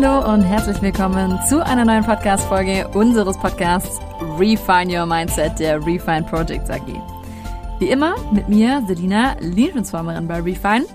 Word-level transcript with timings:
Hallo 0.00 0.32
und 0.32 0.42
herzlich 0.42 0.80
willkommen 0.80 1.40
zu 1.48 1.64
einer 1.66 1.84
neuen 1.84 2.04
Podcast-Folge 2.04 2.86
unseres 2.94 3.36
Podcasts 3.36 3.98
Refine 4.38 4.96
Your 4.96 5.06
Mindset 5.06 5.58
der 5.58 5.84
Refine 5.84 6.22
Projects 6.22 6.70
AG. 6.70 6.86
Wie 7.80 7.90
immer 7.90 8.14
mit 8.32 8.48
mir, 8.48 8.80
Selina, 8.86 9.34
Lead-Transformerin 9.40 10.28
bei 10.28 10.40
Refine. 10.40 10.86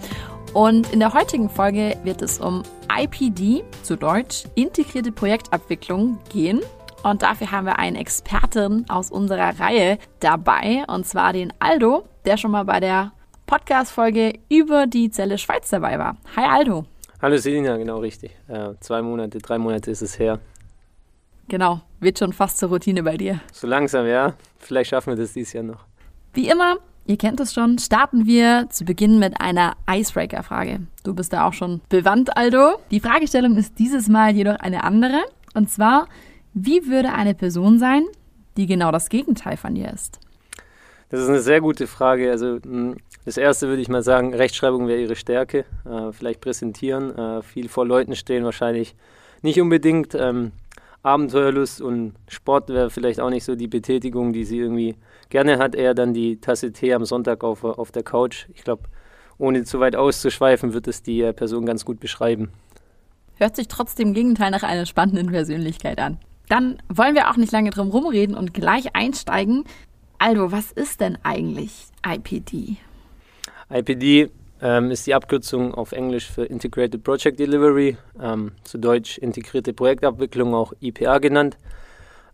Und 0.54 0.90
in 0.94 1.02
der 1.02 1.14
heutigen 1.14 1.50
Folge 1.50 1.98
wird 2.06 2.22
es 2.22 2.40
um 2.40 2.64
IPD, 2.98 3.66
zu 3.82 3.98
Deutsch 3.98 4.46
integrierte 4.56 5.12
Projektabwicklung, 5.12 6.18
gehen. 6.30 6.62
Und 7.04 7.24
dafür 7.24 7.52
haben 7.52 7.66
wir 7.66 7.80
einen 7.80 7.98
Experten 7.98 8.90
aus 8.90 9.12
unserer 9.12 9.60
Reihe 9.60 9.98
dabei, 10.22 10.86
und 10.88 11.06
zwar 11.06 11.34
den 11.34 11.52
Aldo, 11.60 12.06
der 12.24 12.38
schon 12.38 12.52
mal 12.52 12.64
bei 12.64 12.80
der 12.80 13.12
Podcast-Folge 13.48 14.40
über 14.48 14.88
die 14.88 15.12
Zelle 15.12 15.38
Schweiz 15.38 15.70
dabei 15.70 16.00
war. 16.00 16.16
Hi 16.38 16.46
Aldo. 16.46 16.86
Hallo 17.24 17.38
Selina, 17.38 17.78
genau 17.78 18.00
richtig. 18.00 18.32
Äh, 18.50 18.72
zwei 18.82 19.02
Monate, 19.02 19.38
drei 19.38 19.58
Monate 19.58 19.90
ist 19.90 20.02
es 20.02 20.20
her. 20.20 20.42
Genau, 21.48 21.80
wird 22.02 22.20
schon 22.20 22.34
fast 22.34 22.58
zur 22.58 22.68
Routine 22.68 23.02
bei 23.02 23.16
dir. 23.16 23.40
So 23.54 23.66
langsam, 23.66 24.06
ja. 24.06 24.34
Vielleicht 24.58 24.90
schaffen 24.90 25.12
wir 25.12 25.16
das 25.16 25.32
dieses 25.32 25.54
Jahr 25.54 25.64
noch. 25.64 25.86
Wie 26.34 26.50
immer, 26.50 26.80
ihr 27.06 27.16
kennt 27.16 27.40
es 27.40 27.54
schon, 27.54 27.80
starten 27.80 28.26
wir 28.26 28.68
zu 28.72 28.84
Beginn 28.84 29.20
mit 29.20 29.40
einer 29.40 29.78
Icebreaker-Frage. 29.90 30.82
Du 31.06 31.14
bist 31.14 31.32
da 31.32 31.48
auch 31.48 31.54
schon 31.54 31.80
bewandt, 31.88 32.36
Aldo. 32.36 32.74
Die 32.92 33.00
Fragestellung 33.00 33.56
ist 33.56 33.80
dieses 33.80 34.10
Mal 34.10 34.36
jedoch 34.36 34.58
eine 34.58 34.84
andere. 34.84 35.22
Und 35.54 35.70
zwar, 35.70 36.10
wie 36.54 36.88
würde 36.88 37.14
eine 37.14 37.36
Person 37.36 37.80
sein, 37.80 38.04
die 38.58 38.66
genau 38.66 38.92
das 38.92 39.08
Gegenteil 39.08 39.56
von 39.56 39.76
dir 39.76 39.94
ist? 39.94 40.20
Das 41.08 41.22
ist 41.22 41.30
eine 41.30 41.40
sehr 41.40 41.62
gute 41.62 41.88
Frage. 41.88 42.32
Also 42.32 42.60
das 43.26 43.38
erste 43.38 43.68
würde 43.68 43.82
ich 43.82 43.90
mal 43.90 44.04
sagen, 44.04 44.34
Rechtschreibung 44.34 44.88
wäre 44.88 45.00
ihre 45.00 45.16
Stärke. 45.16 45.66
Äh, 45.86 46.12
vielleicht 46.12 46.42
präsentieren, 46.42 47.18
äh, 47.18 47.42
viel 47.42 47.70
vor 47.70 47.86
Leuten 47.86 48.16
stehen 48.16 48.44
wahrscheinlich 48.44 48.96
nicht 49.42 49.60
unbedingt. 49.62 50.16
Ähm, 50.16 50.52
Abenteuerlust 51.04 51.82
und 51.82 52.14
Sport 52.30 52.70
wäre 52.70 52.90
vielleicht 52.90 53.20
auch 53.20 53.30
nicht 53.30 53.44
so 53.44 53.56
die 53.56 53.68
Betätigung, 53.68 54.32
die 54.32 54.46
sie 54.46 54.60
irgendwie 54.60 54.96
gerne 55.30 55.58
hat. 55.58 55.76
Eher 55.76 55.94
dann 55.94 56.14
die 56.14 56.40
Tasse 56.40 56.72
Tee 56.72 56.94
am 56.94 57.06
Sonntag 57.06 57.44
auf, 57.44 57.64
auf 57.64 57.92
der 57.92 58.04
Couch. 58.04 58.48
Ich 58.54 58.64
glaube, 58.64 58.84
ohne 59.38 59.66
zu 59.66 59.80
weit 59.80 59.96
auszuschweifen, 59.96 60.74
wird 60.74 60.88
es 60.88 61.04
die 61.04 61.22
äh, 61.22 61.34
Person 61.34 61.66
ganz 61.66 61.84
gut 61.84 62.00
beschreiben. 62.00 62.52
Hört 63.36 63.56
sich 63.56 63.68
trotzdem 63.68 64.10
im 64.10 64.14
Gegenteil 64.14 64.52
nach 64.52 64.64
einer 64.64 64.86
spannenden 64.86 65.28
Persönlichkeit 65.28 66.00
an. 66.00 66.20
Dann 66.48 66.82
wollen 66.88 67.16
wir 67.16 67.30
auch 67.30 67.38
nicht 67.38 67.52
lange 67.52 67.72
drum 67.72 67.90
rumreden 67.90 68.36
und 68.38 68.54
gleich 68.54 68.96
einsteigen. 68.96 69.66
Aldo, 70.20 70.52
was 70.52 70.72
ist 70.72 71.02
denn 71.02 71.18
eigentlich 71.24 71.88
IPD? 72.08 72.78
IPD 73.74 74.30
ähm, 74.62 74.92
ist 74.92 75.08
die 75.08 75.14
Abkürzung 75.14 75.74
auf 75.74 75.92
Englisch 75.92 76.30
für 76.30 76.46
Integrated 76.46 77.04
Project 77.04 77.40
Delivery, 77.40 77.98
ähm, 78.22 78.52
zu 78.64 78.78
Deutsch 78.78 79.18
integrierte 79.18 79.74
Projektabwicklung, 79.74 80.54
auch 80.54 80.74
IPA 80.80 81.18
genannt. 81.18 81.58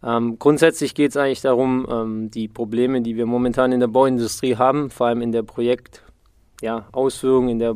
Ähm, 0.04 0.38
grundsätzlich 0.38 0.96
geht 0.96 1.12
es 1.12 1.18
eigentlich 1.18 1.42
darum, 1.42 1.88
ähm, 1.90 2.32
die 2.32 2.48
Probleme, 2.48 3.02
die 3.02 3.16
wir 3.16 3.26
momentan 3.26 3.72
in 3.72 3.80
der 3.80 3.88
Bauindustrie 3.88 4.58
haben, 4.58 4.90
vor 4.90 5.08
allem 5.08 5.22
in 5.22 5.32
der 5.32 5.44
Projektausführung, 5.44 7.48
ja, 7.48 7.52
in, 7.52 7.60
der, 7.60 7.76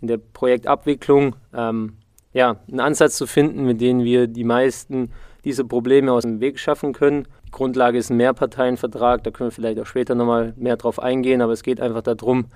in 0.00 0.08
der 0.08 0.18
Projektabwicklung, 0.18 1.36
ähm, 1.54 1.96
ja, 2.32 2.56
einen 2.68 2.80
Ansatz 2.80 3.16
zu 3.16 3.26
finden, 3.26 3.64
mit 3.64 3.80
dem 3.80 4.04
wir 4.04 4.26
die 4.26 4.44
meisten 4.44 5.10
dieser 5.44 5.64
Probleme 5.64 6.12
aus 6.12 6.22
dem 6.22 6.40
Weg 6.40 6.58
schaffen 6.58 6.92
können. 6.92 7.26
Die 7.46 7.50
Grundlage 7.50 7.98
ist 7.98 8.10
ein 8.10 8.16
Mehrparteienvertrag, 8.16 9.24
da 9.24 9.30
können 9.30 9.48
wir 9.48 9.54
vielleicht 9.54 9.80
auch 9.80 9.86
später 9.86 10.14
nochmal 10.14 10.54
mehr 10.56 10.76
drauf 10.76 11.00
eingehen, 11.00 11.42
aber 11.42 11.52
es 11.52 11.62
geht 11.62 11.80
einfach 11.80 12.02
darum, 12.02 12.46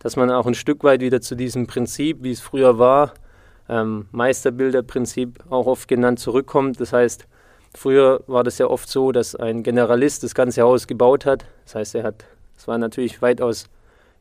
dass 0.00 0.16
man 0.16 0.30
auch 0.30 0.46
ein 0.46 0.54
Stück 0.54 0.82
weit 0.82 1.00
wieder 1.00 1.20
zu 1.20 1.36
diesem 1.36 1.66
Prinzip, 1.66 2.18
wie 2.22 2.32
es 2.32 2.40
früher 2.40 2.78
war, 2.78 3.12
ähm, 3.68 4.06
Meisterbilderprinzip 4.10 5.44
auch 5.48 5.66
oft 5.66 5.86
genannt, 5.86 6.18
zurückkommt. 6.18 6.80
Das 6.80 6.92
heißt, 6.92 7.26
früher 7.74 8.22
war 8.26 8.42
das 8.42 8.58
ja 8.58 8.66
oft 8.66 8.88
so, 8.88 9.12
dass 9.12 9.36
ein 9.36 9.62
Generalist 9.62 10.24
das 10.24 10.34
ganze 10.34 10.62
Haus 10.62 10.86
gebaut 10.86 11.24
hat. 11.26 11.44
Das 11.64 11.76
heißt, 11.76 11.94
er 11.94 12.02
hat, 12.02 12.24
es 12.56 12.66
war 12.66 12.78
natürlich 12.78 13.22
weitaus 13.22 13.66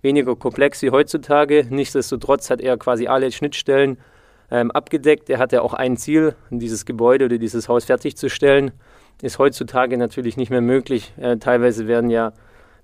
weniger 0.01 0.35
komplex 0.35 0.81
wie 0.81 0.91
heutzutage. 0.91 1.65
Nichtsdestotrotz 1.69 2.49
hat 2.49 2.61
er 2.61 2.77
quasi 2.77 3.07
alle 3.07 3.31
Schnittstellen 3.31 3.97
ähm, 4.51 4.71
abgedeckt. 4.71 5.29
Er 5.29 5.39
hatte 5.39 5.61
auch 5.61 5.73
ein 5.73 5.97
Ziel, 5.97 6.35
dieses 6.49 6.85
Gebäude 6.85 7.25
oder 7.25 7.37
dieses 7.37 7.67
Haus 7.69 7.85
fertigzustellen. 7.85 8.71
Ist 9.21 9.39
heutzutage 9.39 9.97
natürlich 9.97 10.37
nicht 10.37 10.49
mehr 10.49 10.61
möglich. 10.61 11.13
Äh, 11.17 11.37
teilweise 11.37 11.87
werden 11.87 12.09
ja 12.09 12.33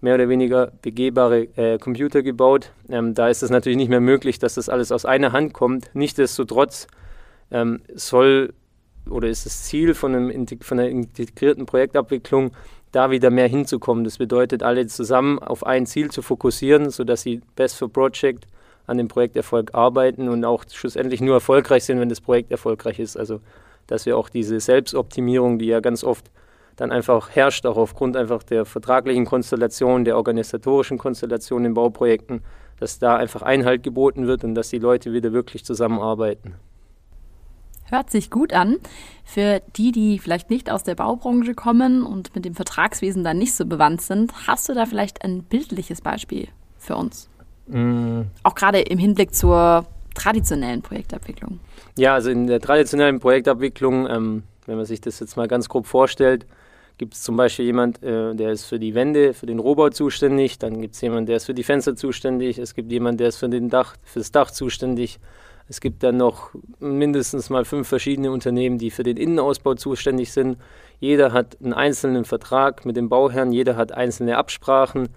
mehr 0.05 0.15
oder 0.15 0.29
weniger 0.29 0.71
begehbare 0.83 1.47
äh, 1.57 1.79
Computer 1.79 2.21
gebaut. 2.21 2.71
Ähm, 2.89 3.15
da 3.15 3.27
ist 3.27 3.41
es 3.41 3.49
natürlich 3.49 3.75
nicht 3.75 3.89
mehr 3.89 4.01
möglich, 4.01 4.37
dass 4.37 4.53
das 4.53 4.69
alles 4.69 4.91
aus 4.91 5.03
einer 5.03 5.31
Hand 5.31 5.53
kommt. 5.53 5.89
Nichtsdestotrotz 5.95 6.85
ähm, 7.49 7.81
soll 7.95 8.53
oder 9.09 9.27
ist 9.27 9.47
das 9.47 9.63
Ziel 9.63 9.95
von, 9.95 10.15
einem, 10.15 10.47
von 10.61 10.79
einer 10.79 10.89
integrierten 10.89 11.65
Projektabwicklung, 11.65 12.51
da 12.91 13.09
wieder 13.09 13.31
mehr 13.31 13.47
hinzukommen. 13.47 14.03
Das 14.03 14.19
bedeutet, 14.19 14.61
alle 14.61 14.85
zusammen 14.85 15.39
auf 15.39 15.65
ein 15.65 15.87
Ziel 15.87 16.11
zu 16.11 16.21
fokussieren, 16.21 16.91
sodass 16.91 17.23
sie 17.23 17.41
Best 17.55 17.77
for 17.77 17.91
Project 17.91 18.45
an 18.85 18.99
dem 18.99 19.07
Projekterfolg 19.07 19.73
arbeiten 19.73 20.29
und 20.29 20.45
auch 20.45 20.65
schlussendlich 20.71 21.19
nur 21.19 21.33
erfolgreich 21.33 21.83
sind, 21.83 21.99
wenn 21.99 22.09
das 22.09 22.21
Projekt 22.21 22.51
erfolgreich 22.51 22.99
ist. 22.99 23.17
Also, 23.17 23.41
dass 23.87 24.05
wir 24.05 24.17
auch 24.17 24.29
diese 24.29 24.59
Selbstoptimierung, 24.59 25.57
die 25.57 25.65
ja 25.65 25.79
ganz 25.79 26.03
oft 26.03 26.29
dann 26.75 26.91
einfach 26.91 27.29
herrscht, 27.29 27.65
auch 27.65 27.77
aufgrund 27.77 28.17
einfach 28.17 28.43
der 28.43 28.65
vertraglichen 28.65 29.25
Konstellation, 29.25 30.05
der 30.05 30.17
organisatorischen 30.17 30.97
Konstellation 30.97 31.65
in 31.65 31.73
Bauprojekten, 31.73 32.41
dass 32.79 32.99
da 32.99 33.15
einfach 33.15 33.41
Einhalt 33.41 33.83
geboten 33.83 34.27
wird 34.27 34.43
und 34.43 34.55
dass 34.55 34.69
die 34.69 34.79
Leute 34.79 35.13
wieder 35.13 35.31
wirklich 35.31 35.63
zusammenarbeiten. 35.63 36.55
Hört 37.85 38.09
sich 38.09 38.31
gut 38.31 38.51
an. 38.51 38.77
Für 39.23 39.61
die, 39.77 39.91
die 39.91 40.19
vielleicht 40.19 40.49
nicht 40.49 40.71
aus 40.71 40.83
der 40.83 40.95
Baubranche 40.95 41.53
kommen 41.53 42.03
und 42.03 42.33
mit 42.35 42.43
dem 42.43 42.55
Vertragswesen 42.55 43.23
dann 43.23 43.37
nicht 43.37 43.53
so 43.53 43.65
bewandt 43.65 44.01
sind, 44.01 44.33
hast 44.47 44.67
du 44.67 44.73
da 44.73 44.85
vielleicht 44.85 45.23
ein 45.23 45.43
bildliches 45.43 46.01
Beispiel 46.01 46.47
für 46.77 46.95
uns? 46.95 47.29
Mm. 47.67 48.21
Auch 48.43 48.55
gerade 48.55 48.81
im 48.81 48.97
Hinblick 48.97 49.35
zur 49.35 49.85
traditionellen 50.15 50.81
Projektabwicklung. 50.81 51.59
Ja, 51.97 52.15
also 52.15 52.31
in 52.31 52.47
der 52.47 52.59
traditionellen 52.59 53.19
Projektabwicklung, 53.19 54.07
ähm, 54.09 54.43
wenn 54.65 54.77
man 54.77 54.85
sich 54.85 55.01
das 55.01 55.19
jetzt 55.19 55.37
mal 55.37 55.47
ganz 55.47 55.69
grob 55.69 55.85
vorstellt, 55.85 56.47
gibt 56.97 57.13
es 57.13 57.23
zum 57.23 57.35
Beispiel 57.35 57.65
jemand, 57.65 58.01
äh, 58.03 58.33
der 58.35 58.51
ist 58.51 58.65
für 58.65 58.79
die 58.79 58.95
Wände, 58.95 59.33
für 59.33 59.45
den 59.45 59.59
Rohbau 59.59 59.89
zuständig, 59.89 60.59
dann 60.59 60.81
gibt 60.81 60.95
es 60.95 61.01
jemanden, 61.01 61.25
der 61.25 61.37
ist 61.37 61.45
für 61.45 61.53
die 61.53 61.63
Fenster 61.63 61.95
zuständig, 61.95 62.57
es 62.57 62.73
gibt 62.73 62.91
jemanden, 62.91 63.17
der 63.17 63.27
ist 63.27 63.37
für, 63.37 63.49
den 63.49 63.69
Dach, 63.69 63.95
für 64.03 64.19
das 64.19 64.31
Dach 64.31 64.51
zuständig, 64.51 65.19
es 65.67 65.81
gibt 65.81 66.03
dann 66.03 66.17
noch 66.17 66.51
mindestens 66.79 67.49
mal 67.49 67.65
fünf 67.65 67.87
verschiedene 67.87 68.31
Unternehmen, 68.31 68.77
die 68.77 68.91
für 68.91 69.03
den 69.03 69.17
Innenausbau 69.17 69.73
zuständig 69.73 70.31
sind. 70.31 70.57
Jeder 70.99 71.33
hat 71.33 71.57
einen 71.61 71.73
einzelnen 71.73 72.23
Vertrag 72.23 72.85
mit 72.85 72.95
dem 72.95 73.09
Bauherrn, 73.09 73.51
jeder 73.51 73.75
hat 73.75 73.91
einzelne 73.91 74.37
Absprachen 74.37 75.09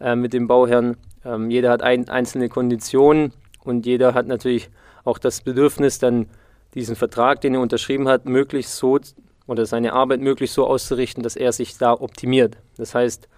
äh, 0.00 0.16
mit 0.16 0.32
dem 0.32 0.46
Bauherrn, 0.46 0.96
ähm, 1.24 1.50
jeder 1.50 1.70
hat 1.70 1.82
ein, 1.82 2.08
einzelne 2.08 2.48
Konditionen 2.48 3.32
und 3.64 3.84
jeder 3.84 4.14
hat 4.14 4.26
natürlich 4.26 4.70
auch 5.04 5.18
das 5.18 5.42
Bedürfnis, 5.42 5.98
dann 5.98 6.26
diesen 6.74 6.96
Vertrag, 6.96 7.42
den 7.42 7.54
er 7.54 7.60
unterschrieben 7.60 8.08
hat, 8.08 8.24
möglichst 8.24 8.76
so 8.76 8.98
oder 9.46 9.66
seine 9.66 9.92
Arbeit 9.92 10.20
möglichst 10.20 10.54
so 10.54 10.66
auszurichten, 10.66 11.22
dass 11.22 11.36
er 11.36 11.52
sich 11.52 11.76
da 11.78 11.92
optimiert. 11.92 12.58
Das 12.76 12.94
heißt, 12.94 13.28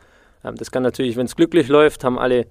ähm, 0.44 0.54
das 0.56 0.70
kann 0.70 0.82
natürlich, 0.82 1.16
wenn 1.16 1.26
es 1.26 1.36
glücklich 1.36 1.68
läuft, 1.68 2.04
haben 2.04 2.18
alle, 2.18 2.46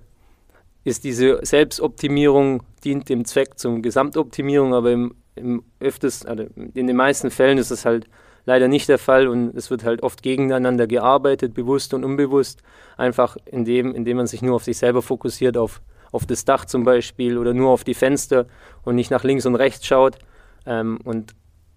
ist 0.84 1.04
diese 1.04 1.40
Selbstoptimierung, 1.44 2.64
dient 2.84 3.10
dem 3.10 3.26
Zweck 3.26 3.58
zum 3.58 3.82
Gesamtoptimierung, 3.82 4.74
aber 4.74 4.92
im, 4.92 5.16
im 5.36 5.64
öfters, 5.80 6.26
also 6.26 6.46
in 6.56 6.88
den 6.88 6.96
meisten 6.96 7.32
Fällen 7.32 7.58
ist 7.58 7.72
es 7.72 7.86
halt 7.86 8.08
leider 8.46 8.68
nicht 8.68 8.90
der 8.90 8.98
Fall 8.98 9.28
und 9.28 9.56
es 9.56 9.70
wird 9.70 9.86
halt 9.86 10.04
oft 10.04 10.22
gegeneinander 10.22 10.88
gearbeitet, 10.88 11.54
bewusst 11.54 11.94
und 11.94 12.04
unbewusst, 12.04 12.62
einfach 12.98 13.38
indem, 13.46 13.96
indem 13.96 14.18
man 14.18 14.28
sich 14.28 14.42
nur 14.42 14.56
auf 14.56 14.66
sich 14.66 14.78
selber 14.78 15.02
fokussiert, 15.02 15.56
auf, 15.58 15.82
auf 16.12 16.26
das 16.26 16.44
Dach 16.44 16.66
zum 16.66 16.84
Beispiel 16.84 17.38
oder 17.38 17.54
nur 17.54 17.70
auf 17.70 17.86
die 17.86 17.94
Fenster 17.94 18.46
und 18.84 18.96
nicht 18.96 19.12
nach 19.12 19.24
links 19.24 19.46
und 19.46 19.56
rechts 19.56 19.86
schaut. 19.86 20.18
Ähm, 20.66 21.00
und 21.06 21.34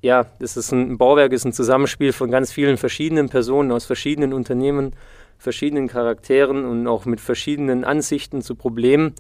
ja, 0.06 0.26
das 0.38 0.56
ist 0.56 0.70
ein, 0.70 0.92
ein 0.92 0.98
Bauwerk, 0.98 1.32
ist 1.32 1.44
ein 1.44 1.52
Zusammenspiel 1.52 2.12
von 2.12 2.30
ganz 2.30 2.52
vielen 2.52 2.76
verschiedenen 2.76 3.28
Personen 3.28 3.72
aus 3.72 3.86
verschiedenen 3.86 4.32
Unternehmen, 4.32 4.92
verschiedenen 5.36 5.88
Charakteren 5.88 6.64
und 6.64 6.86
auch 6.86 7.06
mit 7.06 7.20
verschiedenen 7.20 7.84
Ansichten 7.84 8.40
zu 8.40 8.54
Problemen. 8.54 9.14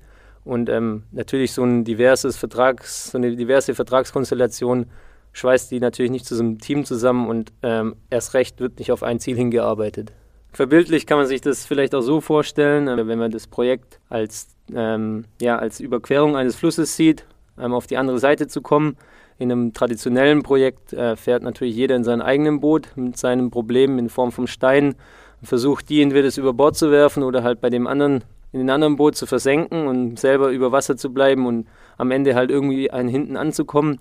Und 0.44 0.68
ähm, 0.68 1.02
natürlich 1.10 1.52
so 1.52 1.64
ein 1.64 1.82
diverses 1.82 2.36
Vertrags, 2.36 3.10
so 3.10 3.18
eine 3.18 3.34
diverse 3.34 3.74
Vertragskonstellation 3.74 4.86
schweißt 5.32 5.72
die 5.72 5.80
natürlich 5.80 6.12
nicht 6.12 6.24
zu 6.24 6.36
so 6.36 6.44
einem 6.44 6.60
Team 6.60 6.84
zusammen 6.84 7.26
und 7.26 7.52
ähm, 7.64 7.96
erst 8.08 8.34
recht 8.34 8.60
wird 8.60 8.78
nicht 8.78 8.92
auf 8.92 9.02
ein 9.02 9.18
Ziel 9.18 9.36
hingearbeitet. 9.36 10.12
Verbildlich 10.52 11.04
kann 11.04 11.18
man 11.18 11.26
sich 11.26 11.40
das 11.40 11.66
vielleicht 11.66 11.96
auch 11.96 12.00
so 12.00 12.20
vorstellen, 12.20 12.86
äh, 12.86 13.08
wenn 13.08 13.18
man 13.18 13.32
das 13.32 13.48
Projekt 13.48 13.98
als, 14.08 14.54
ähm, 14.72 15.24
ja, 15.42 15.58
als 15.58 15.80
Überquerung 15.80 16.36
eines 16.36 16.54
Flusses 16.54 16.94
sieht, 16.94 17.26
ähm, 17.58 17.74
auf 17.74 17.88
die 17.88 17.96
andere 17.96 18.20
Seite 18.20 18.46
zu 18.46 18.62
kommen, 18.62 18.96
in 19.38 19.52
einem 19.52 19.72
traditionellen 19.72 20.42
Projekt 20.42 20.92
äh, 20.92 21.16
fährt 21.16 21.42
natürlich 21.42 21.76
jeder 21.76 21.96
in 21.96 22.04
seinem 22.04 22.22
eigenen 22.22 22.60
Boot 22.60 22.88
mit 22.96 23.16
seinen 23.16 23.50
Problemen 23.50 23.98
in 23.98 24.08
Form 24.08 24.32
von 24.32 24.46
Steinen 24.46 24.94
und 25.40 25.46
versucht, 25.46 25.88
die 25.88 26.00
entweder 26.02 26.30
über 26.36 26.52
Bord 26.52 26.76
zu 26.76 26.90
werfen 26.90 27.22
oder 27.22 27.42
halt 27.42 27.60
bei 27.60 27.70
dem 27.70 27.86
anderen 27.86 28.24
in 28.52 28.60
den 28.60 28.70
anderen 28.70 28.96
Boot 28.96 29.16
zu 29.16 29.26
versenken 29.26 29.86
und 29.86 30.18
selber 30.18 30.50
über 30.50 30.72
Wasser 30.72 30.96
zu 30.96 31.12
bleiben 31.12 31.46
und 31.46 31.66
am 31.98 32.10
Ende 32.10 32.34
halt 32.34 32.50
irgendwie 32.50 32.90
einen 32.90 33.08
hinten 33.08 33.36
anzukommen. 33.36 33.98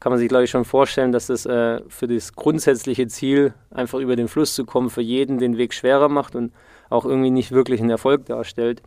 kann 0.00 0.12
man 0.12 0.18
sich, 0.18 0.28
glaube 0.28 0.44
ich, 0.44 0.50
schon 0.50 0.66
vorstellen, 0.66 1.12
dass 1.12 1.28
das 1.28 1.46
äh, 1.46 1.80
für 1.88 2.06
das 2.06 2.34
grundsätzliche 2.34 3.06
Ziel, 3.06 3.54
einfach 3.70 3.98
über 3.98 4.14
den 4.14 4.28
Fluss 4.28 4.54
zu 4.54 4.66
kommen, 4.66 4.90
für 4.90 5.00
jeden 5.00 5.38
den 5.38 5.56
Weg 5.56 5.72
schwerer 5.72 6.10
macht 6.10 6.36
und 6.36 6.52
auch 6.90 7.06
irgendwie 7.06 7.30
nicht 7.30 7.52
wirklich 7.52 7.80
einen 7.80 7.88
Erfolg 7.88 8.26
darstellt. 8.26 8.82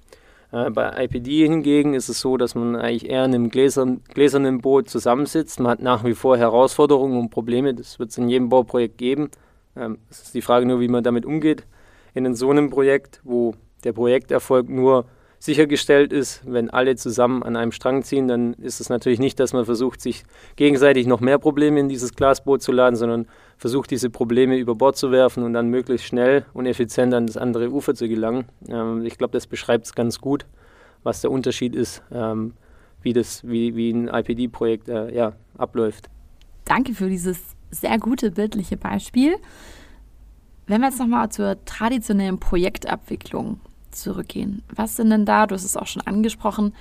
Äh, 0.52 0.70
bei 0.72 1.04
IPD 1.06 1.48
hingegen 1.48 1.94
ist 1.94 2.10
es 2.10 2.20
so, 2.20 2.38
dass 2.38 2.56
man 2.56 2.76
eigentlich 2.76 3.10
eher 3.10 3.26
in 3.26 3.36
einem 3.36 3.50
gläsern, 3.50 4.02
gläsernen 4.14 4.60
Boot 4.60 4.90
zusammensitzt. 4.90 5.60
Man 5.60 5.72
hat 5.72 5.82
nach 5.82 6.04
wie 6.04 6.14
vor 6.14 6.38
Herausforderungen 6.38 7.20
und 7.20 7.30
Probleme, 7.30 7.74
das 7.74 8.00
wird 8.00 8.10
es 8.12 8.18
in 8.18 8.30
jedem 8.30 8.50
Bauprojekt 8.50 8.98
geben. 8.98 9.30
Ähm, 9.76 10.00
es 10.10 10.24
ist 10.24 10.34
die 10.34 10.42
Frage 10.42 10.66
nur, 10.66 10.80
wie 10.80 10.88
man 10.88 11.04
damit 11.04 11.26
umgeht. 11.26 11.66
In 12.14 12.34
so 12.36 12.50
einem 12.50 12.70
Projekt, 12.70 13.22
wo 13.24 13.54
der 13.84 13.94
Projekterfolg 13.94 14.70
nur 14.70 15.06
sichergestellt 15.40 16.12
ist, 16.12 16.42
wenn 16.46 16.70
alle 16.70 16.98
zusammen 16.98 17.44
an 17.44 17.56
einem 17.56 17.72
Strang 17.72 18.04
ziehen, 18.04 18.28
dann 18.28 18.54
ist 18.56 18.82
es 18.82 18.90
natürlich 18.90 19.20
nicht, 19.20 19.40
dass 19.40 19.54
man 19.54 19.64
versucht, 19.66 20.02
sich 20.02 20.24
gegenseitig 20.58 21.08
noch 21.08 21.22
mehr 21.22 21.40
Probleme 21.40 21.80
in 21.80 21.88
dieses 21.88 22.14
Glasboot 22.14 22.62
zu 22.62 22.74
laden, 22.74 22.98
sondern 22.98 23.26
versucht, 23.58 23.90
diese 23.90 24.10
Probleme 24.10 24.58
über 24.58 24.76
Bord 24.76 24.98
zu 24.98 25.12
werfen 25.12 25.44
und 25.44 25.54
dann 25.54 25.70
möglichst 25.70 26.06
schnell 26.06 26.46
und 26.54 26.66
effizient 26.66 27.14
an 27.14 27.26
das 27.26 27.38
andere 27.38 27.72
Ufer 27.72 27.96
zu 27.96 28.10
gelangen. 28.10 28.46
Ähm, 28.68 29.06
ich 29.06 29.18
glaube, 29.18 29.32
das 29.32 29.48
beschreibt 29.48 29.86
es 29.86 29.96
ganz 29.96 30.20
gut, 30.20 30.46
was 31.04 31.22
der 31.22 31.32
Unterschied 31.32 31.74
ist, 31.74 32.04
ähm, 32.12 32.54
wie, 33.02 33.14
das, 33.14 33.48
wie, 33.48 33.76
wie 33.78 33.92
ein 33.92 34.10
IPD-Projekt 34.10 34.90
äh, 34.90 35.16
ja, 35.16 35.34
abläuft. 35.58 36.10
Danke 36.66 36.94
für 36.94 37.08
dieses 37.08 37.40
sehr 37.72 37.98
gute 37.98 38.32
bildliche 38.32 38.76
Beispiel. 38.76 39.38
Wenn 40.68 40.82
wir 40.82 40.90
jetzt 40.90 41.00
nochmal 41.00 41.30
zur 41.30 41.64
traditionellen 41.64 42.40
Projektabwicklung 42.40 43.62
zurückgehen. 43.92 44.64
Was 44.74 44.96
sind 44.96 45.10
denn 45.10 45.26
da, 45.26 45.48
du 45.48 45.56
hast 45.56 45.64
es 45.64 45.78
auch 45.78 45.88
schon 45.88 46.02
angesprochen, 46.04 46.74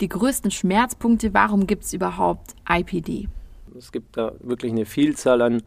die 0.00 0.08
größten 0.08 0.50
Schmerzpunkte? 0.50 1.34
Warum 1.34 1.66
gibt 1.66 1.84
es 1.84 1.92
überhaupt 1.92 2.54
IPD? 2.68 3.28
Es 3.76 3.92
gibt 3.92 4.16
da 4.16 4.32
wirklich 4.40 4.72
eine 4.72 4.86
Vielzahl 4.86 5.42
an, 5.42 5.62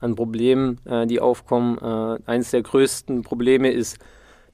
an 0.00 0.14
Problemen, 0.14 0.78
äh, 0.84 1.06
die 1.06 1.20
aufkommen. 1.20 1.78
Äh, 1.78 2.18
eines 2.26 2.50
der 2.50 2.62
größten 2.62 3.22
Probleme 3.22 3.70
ist 3.70 3.98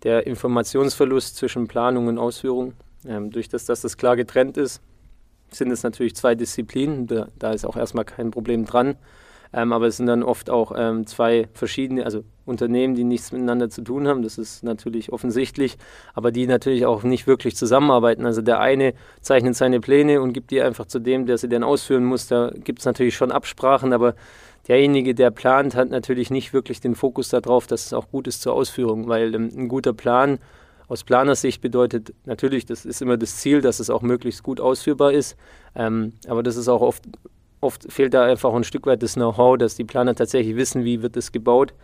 der 0.02 0.26
Informationsverlust 0.26 1.36
zwischen 1.36 1.68
Planung 1.68 2.06
und 2.06 2.18
Ausführung. 2.18 2.74
Ähm, 3.06 3.30
durch 3.30 3.48
das, 3.48 3.64
dass 3.64 3.80
das 3.80 3.96
klar 3.96 4.16
getrennt 4.16 4.56
ist, 4.56 4.80
sind 5.50 5.70
es 5.70 5.82
natürlich 5.82 6.14
zwei 6.14 6.34
Disziplinen. 6.34 7.06
Da, 7.06 7.28
da 7.38 7.52
ist 7.52 7.64
auch 7.64 7.76
erstmal 7.76 8.04
kein 8.04 8.30
Problem 8.30 8.64
dran. 8.64 8.96
Ähm, 9.52 9.72
aber 9.72 9.86
es 9.86 9.96
sind 9.96 10.06
dann 10.06 10.22
oft 10.22 10.50
auch 10.50 10.72
ähm, 10.76 11.06
zwei 11.06 11.48
verschiedene, 11.52 12.04
also 12.04 12.24
Unternehmen, 12.44 12.94
die 12.94 13.04
nichts 13.04 13.32
miteinander 13.32 13.70
zu 13.70 13.82
tun 13.82 14.08
haben. 14.08 14.22
Das 14.22 14.38
ist 14.38 14.62
natürlich 14.64 15.12
offensichtlich, 15.12 15.76
aber 16.14 16.32
die 16.32 16.46
natürlich 16.46 16.86
auch 16.86 17.02
nicht 17.02 17.26
wirklich 17.26 17.56
zusammenarbeiten. 17.56 18.26
Also 18.26 18.42
der 18.42 18.60
eine 18.60 18.94
zeichnet 19.20 19.56
seine 19.56 19.80
Pläne 19.80 20.20
und 20.20 20.32
gibt 20.32 20.50
die 20.50 20.62
einfach 20.62 20.86
zu 20.86 20.98
dem, 20.98 21.26
der 21.26 21.38
sie 21.38 21.48
dann 21.48 21.62
ausführen 21.62 22.04
muss. 22.04 22.26
Da 22.26 22.50
gibt 22.54 22.80
es 22.80 22.84
natürlich 22.84 23.16
schon 23.16 23.30
Absprachen, 23.30 23.92
aber 23.92 24.14
derjenige, 24.66 25.14
der 25.14 25.30
plant, 25.30 25.74
hat 25.74 25.90
natürlich 25.90 26.30
nicht 26.30 26.52
wirklich 26.52 26.80
den 26.80 26.94
Fokus 26.94 27.28
darauf, 27.28 27.66
dass 27.66 27.86
es 27.86 27.92
auch 27.92 28.10
gut 28.10 28.26
ist 28.26 28.42
zur 28.42 28.54
Ausführung, 28.54 29.08
weil 29.08 29.34
ähm, 29.34 29.50
ein 29.56 29.68
guter 29.68 29.92
Plan 29.92 30.38
aus 30.88 31.04
Planersicht 31.04 31.60
bedeutet 31.60 32.14
natürlich, 32.24 32.64
das 32.64 32.86
ist 32.86 33.02
immer 33.02 33.18
das 33.18 33.36
Ziel, 33.36 33.60
dass 33.60 33.78
es 33.78 33.90
auch 33.90 34.00
möglichst 34.00 34.42
gut 34.42 34.58
ausführbar 34.58 35.12
ist. 35.12 35.36
Ähm, 35.74 36.14
aber 36.26 36.42
das 36.42 36.56
ist 36.56 36.68
auch 36.68 36.80
oft 36.80 37.04
oft 37.60 37.90
fehlt 37.92 38.14
da 38.14 38.24
einfach 38.24 38.52
ein 38.54 38.64
Stück 38.64 38.86
weit 38.86 39.02
das 39.02 39.14
Know-how, 39.14 39.58
dass 39.58 39.76
die 39.76 39.84
Planer 39.84 40.14
tatsächlich 40.14 40.56
wissen, 40.56 40.84
wie 40.84 41.02
wird 41.02 41.16
es 41.16 41.32
gebaut. 41.32 41.74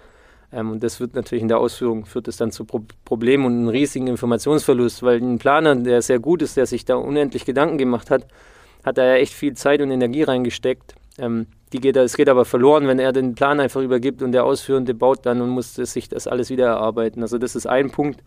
Ähm, 0.53 0.73
und 0.73 0.83
das 0.83 1.01
wird 1.01 1.15
natürlich 1.15 1.43
in 1.43 1.49
der 1.49 1.59
Ausführung, 1.59 2.07
führt 2.07 2.29
es 2.29 2.37
dann 2.37 2.51
zu 2.51 2.65
Pro 2.65 2.83
Problemen 3.05 3.45
und 3.45 3.53
einem 3.53 3.69
riesigen 3.69 4.07
Informationsverlust, 4.07 5.03
weil 5.03 5.21
ein 5.21 5.39
Planer, 5.39 5.75
der 5.77 6.03
sehr 6.03 6.19
gut 6.19 6.43
ist, 6.43 6.57
der 6.57 6.67
sich 6.67 6.85
da 6.85 6.97
unendlich 6.97 7.45
Gedanken 7.45 7.79
gemacht 7.79 8.11
hat, 8.11 8.27
hat 8.85 8.99
da 8.99 9.05
ja 9.05 9.15
echt 9.15 9.33
viel 9.33 9.55
Zeit 9.55 9.81
und 9.81 9.91
Energie 9.91 10.23
reingesteckt. 10.23 10.95
Ähm, 11.19 11.47
die 11.73 11.81
geht, 11.81 11.97
es 11.97 12.17
geht 12.17 12.29
aber 12.29 12.45
verloren, 12.45 12.87
wenn 12.87 13.01
er 13.01 13.13
den 13.13 13.35
Plan 13.35 13.59
einfach 13.59 13.81
übergibt 13.81 14.23
und 14.23 14.33
der 14.33 14.45
Ausführende 14.45 14.95
baut 14.95 15.27
dann 15.27 15.41
und 15.41 15.49
muss 15.49 15.75
sich 15.75 16.09
das 16.09 16.29
alles 16.29 16.51
wieder 16.51 16.67
erarbeiten. 16.67 17.23
Also 17.23 17.39
das 17.39 17.57
ist 17.57 17.67
ein 17.67 17.91
Punkt. 17.91 18.23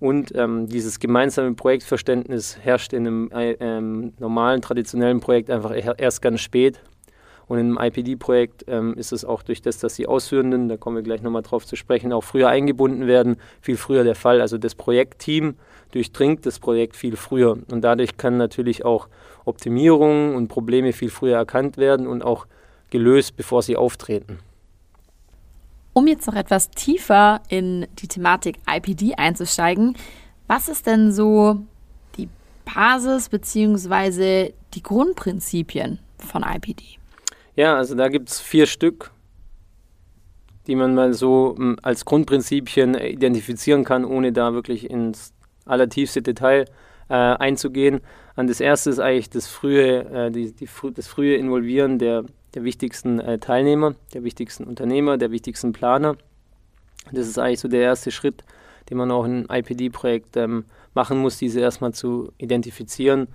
Und 0.00 0.34
ähm, 0.34 0.66
dieses 0.66 0.98
gemeinsame 0.98 1.52
Projektverständnis 1.52 2.56
herrscht 2.58 2.94
in 2.94 3.06
einem 3.06 3.30
äh, 3.32 3.52
ähm, 3.60 4.14
normalen, 4.18 4.62
traditionellen 4.62 5.20
Projekt 5.20 5.50
einfach 5.50 5.72
erst 5.74 6.22
ganz 6.22 6.40
spät. 6.40 6.80
Und 7.46 7.58
in 7.58 7.76
einem 7.76 7.88
IPD-Projekt 7.88 8.64
ähm, 8.68 8.94
ist 8.94 9.12
es 9.12 9.24
auch 9.24 9.42
durch 9.42 9.60
das, 9.60 9.78
dass 9.78 9.96
die 9.96 10.06
Ausführenden, 10.06 10.68
da 10.68 10.76
kommen 10.76 10.96
wir 10.96 11.02
gleich 11.02 11.20
nochmal 11.20 11.42
drauf 11.42 11.66
zu 11.66 11.76
sprechen, 11.76 12.12
auch 12.12 12.24
früher 12.24 12.48
eingebunden 12.48 13.06
werden, 13.06 13.36
viel 13.60 13.76
früher 13.76 14.04
der 14.04 14.14
Fall. 14.14 14.40
Also 14.40 14.56
das 14.56 14.74
Projektteam 14.74 15.56
durchdringt 15.90 16.46
das 16.46 16.60
Projekt 16.60 16.96
viel 16.96 17.16
früher. 17.16 17.58
Und 17.70 17.82
dadurch 17.82 18.16
kann 18.16 18.38
natürlich 18.38 18.84
auch 18.84 19.08
Optimierungen 19.44 20.34
und 20.34 20.48
Probleme 20.48 20.92
viel 20.92 21.10
früher 21.10 21.36
erkannt 21.36 21.76
werden 21.76 22.06
und 22.06 22.22
auch 22.22 22.46
gelöst, 22.88 23.36
bevor 23.36 23.62
sie 23.62 23.76
auftreten. 23.76 24.38
Um 25.92 26.06
jetzt 26.06 26.26
noch 26.26 26.34
etwas 26.34 26.70
tiefer 26.70 27.40
in 27.48 27.86
die 27.98 28.08
Thematik 28.08 28.58
IPD 28.68 29.14
einzusteigen, 29.16 29.96
was 30.46 30.68
ist 30.68 30.86
denn 30.86 31.12
so 31.12 31.60
die 32.16 32.28
Basis 32.64 33.28
bzw. 33.28 34.52
die 34.74 34.82
Grundprinzipien 34.82 35.98
von 36.18 36.42
IPD? 36.42 36.98
Ja, 37.56 37.76
also 37.76 37.94
da 37.94 38.08
gibt 38.08 38.30
es 38.30 38.40
vier 38.40 38.66
Stück, 38.66 39.10
die 40.66 40.76
man 40.76 40.94
mal 40.94 41.12
so 41.12 41.54
hm, 41.56 41.76
als 41.82 42.04
Grundprinzipien 42.04 42.94
identifizieren 42.94 43.84
kann, 43.84 44.04
ohne 44.04 44.32
da 44.32 44.52
wirklich 44.54 44.88
ins 44.88 45.32
allertiefste 45.66 46.22
Detail 46.22 46.66
äh, 47.08 47.14
einzugehen. 47.14 48.00
Und 48.36 48.48
das 48.48 48.60
erste 48.60 48.90
ist 48.90 49.00
eigentlich 49.00 49.30
das 49.30 49.48
frühe, 49.48 50.04
äh, 50.04 50.30
die, 50.30 50.52
die, 50.52 50.68
das 50.94 51.08
frühe 51.08 51.36
Involvieren 51.36 51.98
der 51.98 52.24
der 52.54 52.64
wichtigsten 52.64 53.20
äh, 53.20 53.38
Teilnehmer, 53.38 53.94
der 54.14 54.24
wichtigsten 54.24 54.64
Unternehmer, 54.64 55.18
der 55.18 55.30
wichtigsten 55.30 55.72
Planer. 55.72 56.16
Das 57.12 57.26
ist 57.26 57.38
eigentlich 57.38 57.60
so 57.60 57.68
der 57.68 57.82
erste 57.82 58.10
Schritt, 58.10 58.44
den 58.88 58.98
man 58.98 59.10
auch 59.10 59.24
in 59.24 59.48
einem 59.48 59.64
IPD-Projekt 59.64 60.36
ähm, 60.36 60.64
machen 60.94 61.18
muss, 61.18 61.38
diese 61.38 61.60
erstmal 61.60 61.92
zu 61.92 62.32
identifizieren. 62.38 63.28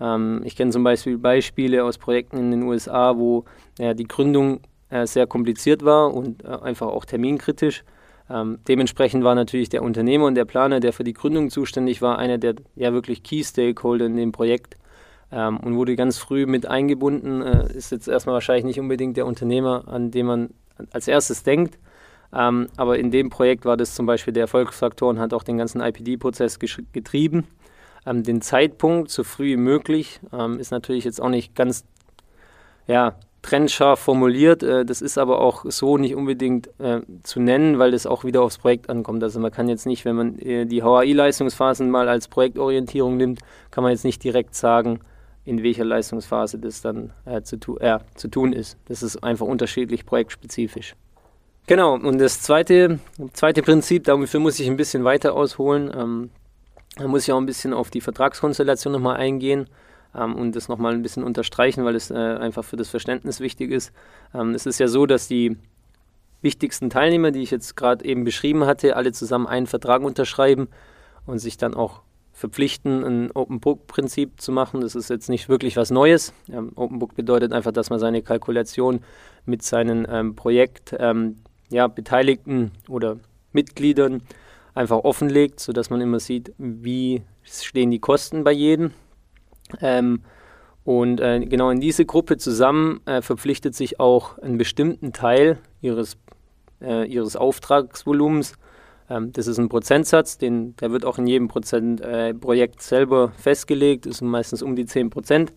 Ähm, 0.00 0.42
ich 0.44 0.56
kenne 0.56 0.70
zum 0.70 0.84
Beispiel 0.84 1.18
Beispiele 1.18 1.84
aus 1.84 1.98
Projekten 1.98 2.38
in 2.38 2.50
den 2.50 2.62
USA, 2.62 3.16
wo 3.16 3.44
äh, 3.78 3.94
die 3.94 4.08
Gründung 4.08 4.60
äh, 4.90 5.06
sehr 5.06 5.26
kompliziert 5.26 5.84
war 5.84 6.12
und 6.12 6.44
äh, 6.44 6.48
einfach 6.48 6.88
auch 6.88 7.04
terminkritisch. 7.04 7.84
Ähm, 8.30 8.58
dementsprechend 8.66 9.24
war 9.24 9.34
natürlich 9.34 9.68
der 9.68 9.82
Unternehmer 9.82 10.26
und 10.26 10.34
der 10.34 10.44
Planer, 10.44 10.80
der 10.80 10.92
für 10.92 11.04
die 11.04 11.12
Gründung 11.12 11.50
zuständig 11.50 12.02
war, 12.02 12.18
einer 12.18 12.38
der 12.38 12.54
ja 12.76 12.92
wirklich 12.92 13.22
Key 13.22 13.44
Stakeholder 13.44 14.06
in 14.06 14.16
dem 14.16 14.32
Projekt 14.32 14.76
ähm, 15.32 15.58
und 15.58 15.76
wurde 15.76 15.96
ganz 15.96 16.18
früh 16.18 16.46
mit 16.46 16.66
eingebunden. 16.66 17.42
Äh, 17.42 17.72
ist 17.72 17.90
jetzt 17.90 18.08
erstmal 18.08 18.34
wahrscheinlich 18.34 18.64
nicht 18.64 18.80
unbedingt 18.80 19.16
der 19.16 19.26
Unternehmer, 19.26 19.84
an 19.88 20.10
den 20.10 20.26
man 20.26 20.50
als 20.92 21.08
erstes 21.08 21.42
denkt. 21.42 21.78
Ähm, 22.34 22.68
aber 22.76 22.98
in 22.98 23.10
dem 23.10 23.30
Projekt 23.30 23.64
war 23.64 23.76
das 23.76 23.94
zum 23.94 24.06
Beispiel 24.06 24.32
der 24.32 24.42
Erfolgsfaktor 24.42 25.10
und 25.10 25.18
hat 25.18 25.34
auch 25.34 25.42
den 25.42 25.58
ganzen 25.58 25.80
IPD-Prozess 25.80 26.58
getrieben. 26.58 27.46
Ähm, 28.06 28.22
den 28.22 28.40
Zeitpunkt 28.40 29.10
so 29.10 29.24
früh 29.24 29.52
wie 29.52 29.56
möglich 29.56 30.20
ähm, 30.32 30.58
ist 30.58 30.70
natürlich 30.70 31.04
jetzt 31.04 31.20
auch 31.20 31.28
nicht 31.28 31.54
ganz 31.54 31.84
ja, 32.86 33.14
trennscharf 33.42 34.00
formuliert. 34.00 34.62
Äh, 34.62 34.84
das 34.84 35.02
ist 35.02 35.18
aber 35.18 35.40
auch 35.40 35.64
so 35.68 35.98
nicht 35.98 36.14
unbedingt 36.14 36.68
äh, 36.80 37.00
zu 37.22 37.40
nennen, 37.40 37.78
weil 37.78 37.90
das 37.90 38.06
auch 38.06 38.24
wieder 38.24 38.42
aufs 38.42 38.58
Projekt 38.58 38.88
ankommt. 38.88 39.22
Also 39.22 39.38
man 39.38 39.52
kann 39.52 39.68
jetzt 39.68 39.86
nicht, 39.86 40.04
wenn 40.04 40.16
man 40.16 40.38
äh, 40.38 40.64
die 40.64 40.82
HAI-Leistungsphasen 40.82 41.90
mal 41.90 42.08
als 42.08 42.28
Projektorientierung 42.28 43.16
nimmt, 43.16 43.40
kann 43.70 43.84
man 43.84 43.92
jetzt 43.92 44.04
nicht 44.04 44.24
direkt 44.24 44.54
sagen, 44.54 45.00
in 45.44 45.62
welcher 45.62 45.84
Leistungsphase 45.84 46.58
das 46.58 46.82
dann 46.82 47.12
äh, 47.24 47.42
zu, 47.42 47.58
tu 47.58 47.76
äh, 47.78 47.98
zu 48.14 48.28
tun 48.28 48.52
ist. 48.52 48.76
Das 48.86 49.02
ist 49.02 49.22
einfach 49.22 49.46
unterschiedlich 49.46 50.06
projektspezifisch. 50.06 50.94
Genau, 51.66 51.94
und 51.94 52.18
das 52.18 52.42
zweite, 52.42 52.98
zweite 53.32 53.62
Prinzip, 53.62 54.04
dafür 54.04 54.40
muss 54.40 54.58
ich 54.58 54.68
ein 54.68 54.76
bisschen 54.76 55.04
weiter 55.04 55.34
ausholen. 55.34 55.92
Ähm, 55.94 56.30
da 56.96 57.08
muss 57.08 57.22
ich 57.22 57.32
auch 57.32 57.38
ein 57.38 57.46
bisschen 57.46 57.72
auf 57.72 57.90
die 57.90 58.00
Vertragskonstellation 58.00 58.92
nochmal 58.92 59.16
eingehen 59.16 59.68
ähm, 60.14 60.34
und 60.34 60.56
das 60.56 60.68
nochmal 60.68 60.92
ein 60.92 61.02
bisschen 61.02 61.22
unterstreichen, 61.22 61.84
weil 61.84 61.94
es 61.94 62.10
äh, 62.10 62.14
einfach 62.14 62.64
für 62.64 62.76
das 62.76 62.88
Verständnis 62.88 63.40
wichtig 63.40 63.70
ist. 63.70 63.92
Ähm, 64.34 64.54
es 64.54 64.66
ist 64.66 64.78
ja 64.78 64.88
so, 64.88 65.06
dass 65.06 65.28
die 65.28 65.56
wichtigsten 66.42 66.90
Teilnehmer, 66.90 67.30
die 67.30 67.42
ich 67.42 67.50
jetzt 67.50 67.76
gerade 67.76 68.04
eben 68.04 68.24
beschrieben 68.24 68.66
hatte, 68.66 68.96
alle 68.96 69.12
zusammen 69.12 69.46
einen 69.46 69.66
Vertrag 69.66 70.02
unterschreiben 70.02 70.68
und 71.26 71.38
sich 71.38 71.56
dann 71.56 71.74
auch 71.74 72.02
verpflichten, 72.32 73.04
ein 73.04 73.30
Open 73.32 73.60
Book 73.60 73.86
Prinzip 73.86 74.40
zu 74.40 74.52
machen. 74.52 74.80
Das 74.80 74.94
ist 74.94 75.10
jetzt 75.10 75.28
nicht 75.28 75.48
wirklich 75.48 75.76
was 75.76 75.90
Neues. 75.90 76.32
Ähm, 76.50 76.72
Open 76.74 76.98
Book 76.98 77.14
bedeutet 77.14 77.52
einfach, 77.52 77.72
dass 77.72 77.90
man 77.90 77.98
seine 77.98 78.22
Kalkulation 78.22 79.00
mit 79.44 79.62
seinen 79.62 80.06
ähm, 80.10 80.34
Projekt 80.34 80.94
ähm, 80.98 81.36
ja, 81.70 81.92
oder 82.88 83.18
Mitgliedern 83.52 84.22
einfach 84.74 84.98
offenlegt, 84.98 85.60
sodass 85.60 85.90
man 85.90 86.00
immer 86.00 86.20
sieht, 86.20 86.52
wie 86.58 87.22
stehen 87.42 87.90
die 87.90 87.98
Kosten 87.98 88.44
bei 88.44 88.52
jedem. 88.52 88.92
Ähm, 89.80 90.22
und 90.84 91.20
äh, 91.20 91.40
genau 91.40 91.70
in 91.70 91.80
diese 91.80 92.04
Gruppe 92.04 92.38
zusammen 92.38 93.00
äh, 93.06 93.22
verpflichtet 93.22 93.74
sich 93.74 94.00
auch 94.00 94.38
einen 94.38 94.58
bestimmten 94.58 95.12
Teil 95.12 95.58
ihres, 95.80 96.16
äh, 96.80 97.06
ihres 97.06 97.36
Auftragsvolumens 97.36 98.54
ähm, 99.12 99.32
das 99.32 99.46
ist 99.46 99.58
ein 99.58 99.68
Prozentsatz, 99.68 100.38
den, 100.38 100.74
der 100.76 100.90
wird 100.90 101.04
auch 101.04 101.18
in 101.18 101.26
jedem 101.26 101.48
Prozent, 101.48 102.00
äh, 102.00 102.34
Projekt 102.34 102.82
selber 102.82 103.32
festgelegt, 103.36 104.12
sind 104.12 104.28
meistens 104.28 104.62
um 104.62 104.76
die 104.76 104.86
10 104.86 105.10
Prozent. 105.10 105.52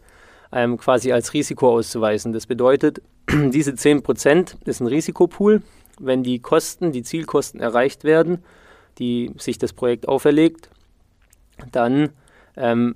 ähm, 0.51 0.77
quasi 0.77 1.11
als 1.11 1.33
Risiko 1.33 1.69
auszuweisen. 1.69 2.31
Das 2.31 2.47
bedeutet, 2.47 3.01
diese 3.29 3.71
10% 3.71 4.55
ist 4.65 4.79
ein 4.79 4.87
Risikopool. 4.87 5.61
Wenn 5.99 6.23
die 6.23 6.39
Kosten, 6.39 6.91
die 6.91 7.03
Zielkosten 7.03 7.59
erreicht 7.59 8.03
werden, 8.03 8.43
die 8.97 9.31
sich 9.37 9.57
das 9.57 9.73
Projekt 9.73 10.07
auferlegt, 10.07 10.69
dann 11.71 12.09
ähm, 12.55 12.95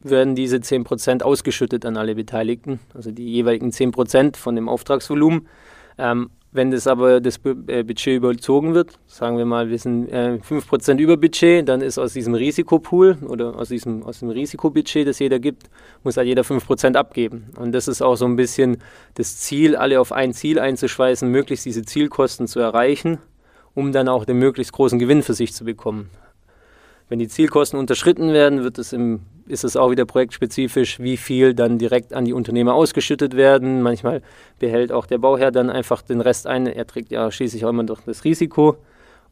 werden 0.00 0.34
diese 0.34 0.58
10% 0.58 1.22
ausgeschüttet 1.22 1.86
an 1.86 1.96
alle 1.96 2.14
Beteiligten, 2.14 2.78
also 2.92 3.10
die 3.10 3.32
jeweiligen 3.32 3.70
10% 3.70 4.36
von 4.36 4.54
dem 4.54 4.68
Auftragsvolumen. 4.68 5.48
Ähm, 5.98 6.30
wenn 6.54 6.70
das 6.70 6.86
aber 6.86 7.20
das 7.20 7.40
äh, 7.66 7.82
Budget 7.82 8.16
überzogen 8.16 8.74
wird, 8.74 8.96
sagen 9.08 9.36
wir 9.38 9.44
mal, 9.44 9.70
wir 9.70 9.78
sind 9.78 10.08
äh, 10.08 10.38
5% 10.40 10.98
über 10.98 11.16
Budget, 11.16 11.68
dann 11.68 11.80
ist 11.80 11.98
aus 11.98 12.12
diesem 12.12 12.34
Risikopool 12.34 13.18
oder 13.26 13.56
aus 13.56 13.70
diesem, 13.70 14.04
aus 14.04 14.20
dem 14.20 14.28
Risikobudget, 14.28 15.08
das 15.08 15.18
jeder 15.18 15.40
gibt, 15.40 15.68
muss 16.04 16.16
halt 16.16 16.28
jeder 16.28 16.42
5% 16.42 16.94
abgeben. 16.94 17.50
Und 17.56 17.72
das 17.72 17.88
ist 17.88 18.02
auch 18.02 18.14
so 18.14 18.24
ein 18.24 18.36
bisschen 18.36 18.78
das 19.14 19.36
Ziel, 19.38 19.74
alle 19.74 20.00
auf 20.00 20.12
ein 20.12 20.32
Ziel 20.32 20.60
einzuschweißen, 20.60 21.28
möglichst 21.28 21.66
diese 21.66 21.82
Zielkosten 21.82 22.46
zu 22.46 22.60
erreichen, 22.60 23.18
um 23.74 23.90
dann 23.90 24.06
auch 24.06 24.24
den 24.24 24.38
möglichst 24.38 24.72
großen 24.72 25.00
Gewinn 25.00 25.24
für 25.24 25.34
sich 25.34 25.52
zu 25.52 25.64
bekommen. 25.64 26.08
Wenn 27.08 27.18
die 27.18 27.28
Zielkosten 27.28 27.80
unterschritten 27.80 28.32
werden, 28.32 28.62
wird 28.62 28.78
es 28.78 28.92
im 28.92 29.22
ist 29.46 29.64
es 29.64 29.76
auch 29.76 29.90
wieder 29.90 30.04
projektspezifisch, 30.04 31.00
wie 31.00 31.16
viel 31.16 31.54
dann 31.54 31.78
direkt 31.78 32.12
an 32.12 32.24
die 32.24 32.32
Unternehmer 32.32 32.74
ausgeschüttet 32.74 33.36
werden. 33.36 33.82
Manchmal 33.82 34.22
behält 34.58 34.92
auch 34.92 35.06
der 35.06 35.18
Bauherr 35.18 35.50
dann 35.50 35.70
einfach 35.70 36.02
den 36.02 36.20
Rest 36.20 36.46
ein. 36.46 36.66
Er 36.66 36.86
trägt 36.86 37.10
ja 37.10 37.30
schließlich 37.30 37.64
auch 37.64 37.70
immer 37.70 37.82
noch 37.82 38.00
das 38.02 38.24
Risiko. 38.24 38.76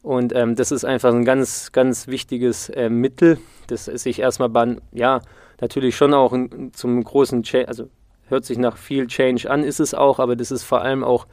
Und 0.01 0.35
ähm, 0.35 0.55
das 0.55 0.71
ist 0.71 0.83
einfach 0.83 1.13
ein 1.13 1.25
ganz, 1.25 1.71
ganz 1.71 2.07
wichtiges 2.07 2.69
äh, 2.69 2.89
Mittel, 2.89 3.39
das 3.67 3.85
sich 3.85 4.19
erstmal 4.19 4.49
ban 4.49 4.81
ja, 4.91 5.21
natürlich 5.61 5.95
schon 5.95 6.13
auch 6.13 6.33
ein, 6.33 6.71
zum 6.73 7.01
großen 7.01 7.43
Change, 7.43 7.69
also 7.69 7.89
hört 8.27 8.43
sich 8.43 8.57
nach 8.57 8.75
viel 8.75 9.07
Change 9.07 9.49
an, 9.49 9.63
ist 9.63 9.79
es 9.79 9.93
auch, 9.93 10.19
aber 10.19 10.35
das 10.35 10.51
ist 10.51 10.63
vor 10.63 10.81
allem 10.81 11.05
auch 11.05 11.25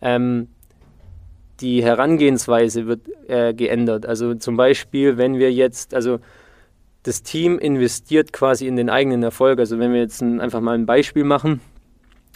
ähm, 0.00 0.48
die 1.60 1.84
Herangehensweise 1.84 2.86
wird 2.86 3.02
äh, 3.28 3.52
geändert. 3.54 4.06
Also 4.06 4.34
zum 4.34 4.56
Beispiel, 4.56 5.18
wenn 5.18 5.38
wir 5.38 5.52
jetzt, 5.52 5.94
also 5.94 6.18
das 7.04 7.22
Team 7.22 7.58
investiert 7.58 8.32
quasi 8.32 8.66
in 8.66 8.76
den 8.76 8.90
eigenen 8.90 9.22
Erfolg. 9.22 9.60
Also 9.60 9.78
wenn 9.78 9.92
wir 9.92 10.00
jetzt 10.00 10.20
ein, 10.20 10.40
einfach 10.40 10.60
mal 10.60 10.74
ein 10.74 10.86
Beispiel 10.86 11.24
machen, 11.24 11.60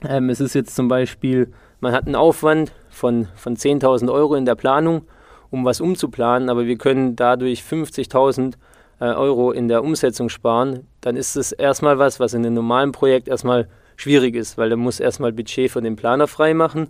ähm, 0.06 0.30
es 0.30 0.40
ist 0.40 0.54
jetzt 0.54 0.76
zum 0.76 0.88
Beispiel, 0.88 1.52
man 1.80 1.92
hat 1.92 2.06
einen 2.06 2.14
Aufwand 2.14 2.72
von, 2.88 3.26
von 3.34 3.56
10.000 3.56 4.12
Euro 4.12 4.34
in 4.36 4.44
der 4.44 4.54
Planung, 4.54 5.02
um 5.50 5.64
was 5.64 5.80
umzuplanen, 5.80 6.50
aber 6.50 6.66
wir 6.66 6.76
können 6.76 7.16
dadurch 7.16 7.62
50.000 7.62 8.54
äh, 9.00 9.04
Euro 9.04 9.52
in 9.52 9.68
der 9.68 9.82
Umsetzung 9.82 10.28
sparen, 10.28 10.86
dann 11.00 11.16
ist 11.16 11.36
es 11.36 11.52
erstmal 11.52 11.98
was, 11.98 12.20
was 12.20 12.34
in 12.34 12.44
einem 12.44 12.54
normalen 12.54 12.92
Projekt 12.92 13.28
erstmal 13.28 13.68
schwierig 13.96 14.36
ist, 14.36 14.58
weil 14.58 14.70
da 14.70 14.76
muss 14.76 15.00
erstmal 15.00 15.32
Budget 15.32 15.70
von 15.70 15.82
dem 15.82 15.96
Planer 15.96 16.26
freimachen 16.26 16.88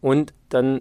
und 0.00 0.32
dann 0.48 0.80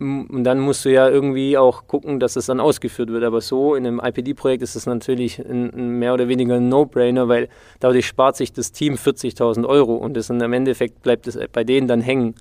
und 0.00 0.44
dann 0.44 0.60
musst 0.60 0.84
du 0.84 0.92
ja 0.92 1.08
irgendwie 1.08 1.58
auch 1.58 1.88
gucken, 1.88 2.20
dass 2.20 2.36
es 2.36 2.46
dann 2.46 2.60
ausgeführt 2.60 3.10
wird. 3.10 3.24
Aber 3.24 3.40
so 3.40 3.74
in 3.74 3.84
einem 3.84 4.00
IPD-Projekt 4.00 4.62
ist 4.62 4.76
es 4.76 4.86
natürlich 4.86 5.40
ein, 5.40 5.72
ein, 5.74 5.98
mehr 5.98 6.14
oder 6.14 6.28
weniger 6.28 6.54
ein 6.54 6.68
No-Brainer, 6.68 7.26
weil 7.26 7.48
dadurch 7.80 8.06
spart 8.06 8.36
sich 8.36 8.52
das 8.52 8.70
Team 8.70 8.94
40.000 8.94 9.66
Euro 9.66 9.96
und 9.96 10.14
das 10.14 10.30
im 10.30 10.52
Endeffekt 10.52 11.02
bleibt 11.02 11.26
es 11.26 11.36
bei 11.52 11.64
denen 11.64 11.88
dann 11.88 12.00
hängen. 12.00 12.36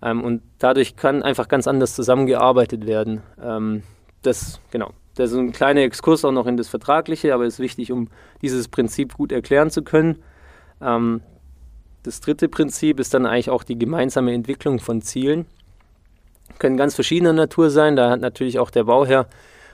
Ähm, 0.00 0.24
und 0.24 0.42
dadurch 0.58 0.96
kann 0.96 1.22
einfach 1.22 1.48
ganz 1.48 1.68
anders 1.68 1.94
zusammengearbeitet 1.94 2.86
werden. 2.86 3.22
Ähm, 3.42 3.82
das, 4.22 4.60
genau. 4.70 4.90
Das 5.14 5.30
ist 5.30 5.36
ein 5.36 5.52
kleiner 5.52 5.82
Exkurs 5.82 6.24
auch 6.24 6.32
noch 6.32 6.46
in 6.46 6.56
das 6.56 6.68
Vertragliche, 6.68 7.34
aber 7.34 7.44
ist 7.44 7.60
wichtig, 7.60 7.92
um 7.92 8.08
dieses 8.40 8.68
Prinzip 8.68 9.14
gut 9.14 9.30
erklären 9.30 9.70
zu 9.70 9.82
können. 9.82 10.22
Ähm, 10.80 11.20
das 12.02 12.20
dritte 12.20 12.48
Prinzip 12.48 12.98
ist 12.98 13.12
dann 13.12 13.26
eigentlich 13.26 13.50
auch 13.50 13.62
die 13.62 13.78
gemeinsame 13.78 14.32
Entwicklung 14.32 14.78
von 14.78 15.02
Zielen 15.02 15.44
können 16.58 16.76
ganz 16.76 16.94
verschiedener 16.94 17.32
Natur 17.32 17.70
sein. 17.70 17.96
Da 17.96 18.10
hat 18.10 18.20
natürlich 18.20 18.58
auch 18.58 18.70
der 18.70 18.84
Bauherr, 18.84 19.26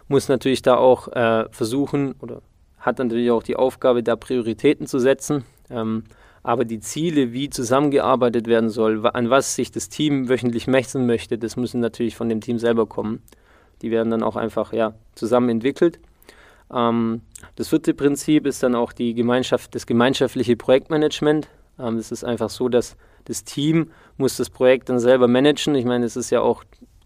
muss 0.08 0.28
natürlich 0.28 0.62
da 0.62 0.76
auch 0.76 1.08
äh, 1.08 1.46
versuchen 1.50 2.14
oder 2.20 2.42
hat 2.78 2.98
natürlich 2.98 3.30
auch 3.30 3.42
die 3.42 3.56
Aufgabe, 3.56 4.02
da 4.02 4.16
Prioritäten 4.16 4.86
zu 4.86 4.98
setzen. 4.98 5.44
Ähm, 5.68 6.04
aber 6.42 6.64
die 6.64 6.80
Ziele, 6.80 7.32
wie 7.32 7.50
zusammengearbeitet 7.50 8.46
werden 8.46 8.70
soll, 8.70 9.06
an 9.06 9.28
was 9.28 9.54
sich 9.54 9.70
das 9.70 9.90
Team 9.90 10.28
wöchentlich 10.28 10.66
messen 10.66 11.06
möchte, 11.06 11.36
das 11.36 11.56
müssen 11.56 11.80
natürlich 11.80 12.16
von 12.16 12.28
dem 12.28 12.40
Team 12.40 12.58
selber 12.58 12.86
kommen. 12.86 13.22
Die 13.82 13.90
werden 13.90 14.10
dann 14.10 14.22
auch 14.22 14.36
einfach 14.36 14.72
ja, 14.72 14.94
zusammen 15.14 15.50
entwickelt. 15.50 16.00
Ähm, 16.72 17.20
das 17.56 17.68
vierte 17.68 17.92
Prinzip 17.92 18.46
ist 18.46 18.62
dann 18.62 18.74
auch 18.74 18.92
die 18.92 19.14
Gemeinschaft, 19.14 19.74
das 19.74 19.86
gemeinschaftliche 19.86 20.56
Projektmanagement. 20.56 21.48
Ähm, 21.78 21.96
es 21.96 22.10
ist 22.10 22.24
einfach 22.24 22.50
so, 22.50 22.68
dass 22.68 22.96
das 23.24 23.44
Team 23.44 23.90
muss 24.16 24.36
das 24.36 24.50
Projekt 24.50 24.88
dann 24.88 24.98
selber 24.98 25.28
managen. 25.28 25.74
Ich 25.74 25.84
meine, 25.84 26.04
es 26.04 26.16
ist 26.16 26.30
ja 26.30 26.40
auch 26.40 26.64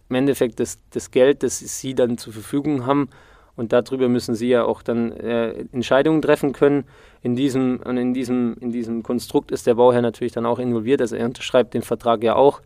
im 0.09 0.17
Endeffekt 0.17 0.61
das, 0.61 0.79
das 0.91 1.11
Geld, 1.11 1.43
das 1.43 1.59
sie 1.59 1.95
dann 1.95 2.19
zur 2.19 2.33
Verfügung 2.33 2.87
haben. 2.87 3.09
Und 3.57 3.73
darüber 3.73 4.09
müssen 4.09 4.35
sie 4.35 4.49
ja 4.49 4.65
auch 4.65 4.83
dann 4.83 5.13
äh, 5.13 5.51
Entscheidungen 5.73 6.21
treffen 6.23 6.53
können. 6.53 6.85
In 7.23 7.37
diesem, 7.37 7.81
und 7.85 7.97
in, 7.97 8.13
diesem, 8.13 8.57
in 8.61 8.73
diesem 8.73 9.03
Konstrukt 9.03 9.53
ist 9.53 9.67
der 9.67 9.75
Bauherr 9.75 10.03
natürlich 10.03 10.33
dann 10.33 10.45
auch 10.45 10.59
involviert. 10.59 11.01
Also 11.01 11.17
er 11.17 11.27
unterschreibt 11.27 11.75
den 11.75 11.83
Vertrag 11.83 12.25
ja 12.25 12.35
auch. 12.35 12.61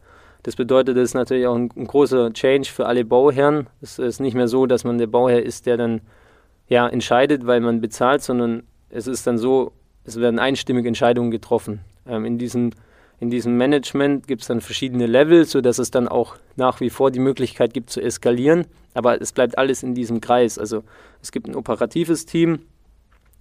Das 0.45 0.57
bedeutet, 0.57 0.97
das 0.97 1.05
ist 1.05 1.15
natürlich 1.15 1.47
auch 1.47 1.57
ein, 1.57 1.71
ein 1.77 1.87
großer 1.87 2.33
Change 2.33 2.71
für 2.71 2.87
alle 2.87 3.05
Bauherren. 3.05 3.67
Es 3.83 3.99
ist 3.99 4.21
nicht 4.21 4.35
mehr 4.35 4.49
so, 4.49 4.67
dass 4.67 4.85
man 4.85 4.97
der 4.97 5.09
Bauherr 5.09 5.43
ist, 5.43 5.67
der 5.67 5.77
dann 5.77 6.01
ja, 6.69 6.89
entscheidet, 6.89 7.47
weil 7.47 7.61
man 7.61 7.81
bezahlt, 7.81 8.23
sondern 8.23 8.63
es 8.89 9.07
ist 9.07 9.27
dann 9.27 9.37
so, 9.37 9.73
es 10.05 10.19
werden 10.19 10.39
einstimmige 10.39 10.89
Entscheidungen 10.89 11.31
getroffen. 11.31 11.81
Ähm, 12.07 12.25
in 12.25 12.39
diesem 12.39 12.71
in 13.21 13.31
diesem 13.31 13.57
Management 13.57 14.29
gibt 14.29 14.43
es 14.43 14.49
dann 14.49 14.61
verschiedene 14.61 15.07
Level, 15.07 15.45
sodass 15.45 15.79
es 15.79 15.91
dann 15.91 16.07
auch 16.07 16.37
nach 16.57 16.81
wie 16.81 16.91
vor 16.91 17.11
die 17.11 17.19
Möglichkeit 17.19 17.75
gibt 17.75 17.91
zu 17.91 18.01
eskalieren. 18.01 18.67
Aber 18.95 19.21
es 19.21 19.33
bleibt 19.33 19.59
alles 19.59 19.83
in 19.83 19.95
diesem 19.95 20.21
Kreis. 20.21 20.59
Also 20.59 20.85
es 21.21 21.33
gibt 21.33 21.49
ein 21.49 21.57
operatives 21.57 22.27
Team 22.27 22.61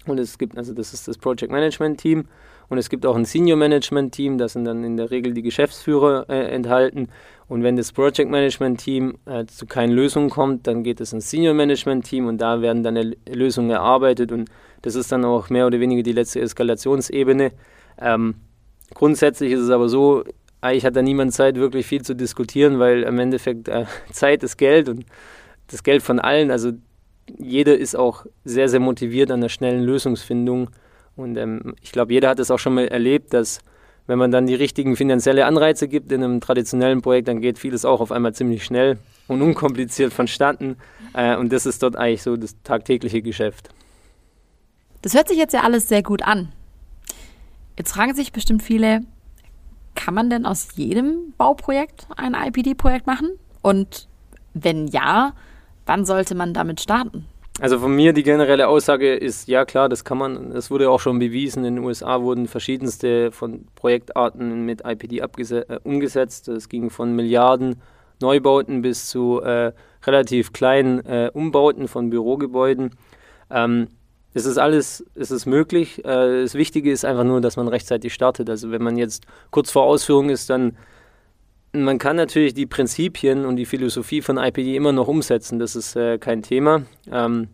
und 0.07 0.19
es 0.19 0.37
gibt, 0.37 0.57
also 0.57 0.73
das 0.73 0.93
ist 0.93 1.07
das 1.07 1.17
Project 1.17 1.51
Management 1.51 1.99
Team 1.99 2.25
und 2.69 2.77
es 2.77 2.89
gibt 2.89 3.05
auch 3.05 3.15
ein 3.15 3.25
Senior 3.25 3.57
Management 3.57 4.13
Team, 4.13 4.37
da 4.37 4.47
sind 4.47 4.65
dann 4.65 4.83
in 4.83 4.97
der 4.97 5.11
Regel 5.11 5.33
die 5.33 5.41
Geschäftsführer 5.41 6.25
äh, 6.29 6.53
enthalten. 6.53 7.09
Und 7.47 7.63
wenn 7.63 7.77
das 7.77 7.93
Project 7.93 8.29
Management 8.29 8.81
Team 8.81 9.17
äh, 9.25 9.45
zu 9.45 9.65
keinen 9.67 9.93
Lösungen 9.93 10.29
kommt, 10.29 10.67
dann 10.67 10.83
geht 10.83 10.99
es 10.99 11.13
ins 11.13 11.29
Senior 11.29 11.53
Management 11.53 12.05
Team 12.05 12.27
und 12.27 12.39
da 12.39 12.61
werden 12.61 12.83
dann 12.83 13.15
Lösungen 13.29 13.69
erarbeitet 13.69 14.31
und 14.31 14.49
das 14.81 14.95
ist 14.95 15.11
dann 15.11 15.23
auch 15.23 15.49
mehr 15.49 15.67
oder 15.67 15.79
weniger 15.79 16.03
die 16.03 16.11
letzte 16.11 16.41
Eskalationsebene. 16.41 17.51
Ähm, 17.99 18.35
Grundsätzlich 18.93 19.51
ist 19.51 19.61
es 19.61 19.69
aber 19.69 19.89
so, 19.89 20.23
eigentlich 20.61 20.85
hat 20.85 20.95
da 20.95 21.01
niemand 21.01 21.33
Zeit, 21.33 21.55
wirklich 21.55 21.85
viel 21.85 22.01
zu 22.01 22.15
diskutieren, 22.15 22.79
weil 22.79 23.03
im 23.03 23.19
Endeffekt 23.19 23.67
äh, 23.67 23.85
Zeit 24.11 24.43
ist 24.43 24.57
Geld 24.57 24.89
und 24.89 25.05
das 25.67 25.83
Geld 25.83 26.01
von 26.01 26.19
allen. 26.19 26.51
Also 26.51 26.71
jeder 27.37 27.77
ist 27.77 27.95
auch 27.95 28.25
sehr, 28.45 28.69
sehr 28.69 28.79
motiviert 28.79 29.31
an 29.31 29.41
der 29.41 29.49
schnellen 29.49 29.83
Lösungsfindung. 29.83 30.69
Und 31.15 31.37
ähm, 31.37 31.75
ich 31.81 31.91
glaube, 31.91 32.13
jeder 32.13 32.29
hat 32.29 32.39
es 32.39 32.51
auch 32.51 32.59
schon 32.59 32.75
mal 32.75 32.87
erlebt, 32.87 33.33
dass 33.33 33.59
wenn 34.07 34.17
man 34.17 34.31
dann 34.31 34.47
die 34.47 34.55
richtigen 34.55 34.95
finanziellen 34.95 35.43
Anreize 35.43 35.87
gibt 35.87 36.11
in 36.11 36.23
einem 36.23 36.39
traditionellen 36.39 37.01
Projekt, 37.01 37.27
dann 37.27 37.41
geht 37.41 37.59
vieles 37.59 37.83
auch 37.83 37.99
auf 37.99 38.11
einmal 38.11 38.33
ziemlich 38.33 38.63
schnell 38.63 38.97
und 39.27 39.41
unkompliziert 39.41 40.13
vonstatten. 40.13 40.77
Äh, 41.13 41.35
und 41.35 41.51
das 41.51 41.65
ist 41.65 41.83
dort 41.83 41.97
eigentlich 41.97 42.23
so 42.23 42.37
das 42.37 42.55
tagtägliche 42.63 43.21
Geschäft. 43.21 43.69
Das 45.01 45.13
hört 45.13 45.27
sich 45.27 45.37
jetzt 45.37 45.53
ja 45.53 45.61
alles 45.61 45.87
sehr 45.87 46.03
gut 46.03 46.23
an. 46.23 46.53
Jetzt 47.77 47.93
fragen 47.93 48.15
sich 48.15 48.31
bestimmt 48.31 48.63
viele, 48.63 49.01
kann 49.95 50.13
man 50.13 50.29
denn 50.29 50.45
aus 50.45 50.69
jedem 50.75 51.33
Bauprojekt 51.37 52.07
ein 52.15 52.33
IPD-Projekt 52.33 53.05
machen? 53.07 53.31
Und 53.61 54.07
wenn 54.53 54.87
ja, 54.87 55.33
wann 55.85 56.05
sollte 56.05 56.35
man 56.35 56.53
damit 56.53 56.81
starten? 56.81 57.25
Also 57.59 57.79
von 57.79 57.95
mir 57.95 58.13
die 58.13 58.23
generelle 58.23 58.67
Aussage 58.67 59.15
ist, 59.15 59.47
ja 59.47 59.65
klar, 59.65 59.89
das 59.89 60.03
kann 60.03 60.19
man. 60.19 60.51
Es 60.51 60.69
wurde 60.69 60.91
auch 60.91 60.99
schon 60.99 61.17
bewiesen, 61.17 61.65
in 61.65 61.75
den 61.75 61.83
USA 61.83 62.21
wurden 62.21 62.47
verschiedenste 62.47 63.31
von 63.31 63.65
Projektarten 63.73 64.65
mit 64.65 64.83
IPD 64.85 65.19
äh, 65.19 65.79
umgesetzt. 65.83 66.47
Es 66.49 66.69
ging 66.69 66.91
von 66.91 67.15
Milliarden 67.15 67.81
Neubauten 68.21 68.83
bis 68.83 69.07
zu 69.07 69.41
äh, 69.41 69.71
relativ 70.05 70.53
kleinen 70.53 71.03
äh, 71.05 71.31
Umbauten 71.33 71.87
von 71.87 72.11
Bürogebäuden. 72.11 72.91
Ähm, 73.49 73.87
es 74.37 74.45
ist 74.45 74.59
alles, 74.59 75.03
es 75.15 75.31
ist 75.31 75.47
möglich. 75.47 76.05
Äh, 76.05 76.43
das 76.43 76.53
Wichtige 76.53 76.91
ist 76.91 77.03
einfach 77.05 77.23
nur, 77.23 77.41
dass 77.41 77.57
man 77.57 77.67
rechtzeitig 77.67 78.13
startet. 78.13 78.49
Also 78.49 78.71
wenn 78.71 78.83
man 78.83 78.95
jetzt 78.95 79.25
kurz 79.49 79.71
vor 79.71 79.83
Ausführung 79.83 80.29
ist, 80.29 80.49
dann 80.49 80.77
man 81.73 81.97
kann 81.97 82.15
natürlich 82.15 82.53
die 82.53 82.65
Prinzipien 82.65 83.45
und 83.45 83.57
die 83.57 83.65
Philosophie 83.65 84.21
von 84.21 84.37
IPD 84.37 84.75
immer 84.75 84.91
noch 84.93 85.07
umsetzen. 85.07 85.59
Das 85.59 85.75
ist 85.75 85.95
äh, 85.95 86.17
kein 86.17 86.41
Thema. 86.43 86.83
Ähm, 87.11 87.49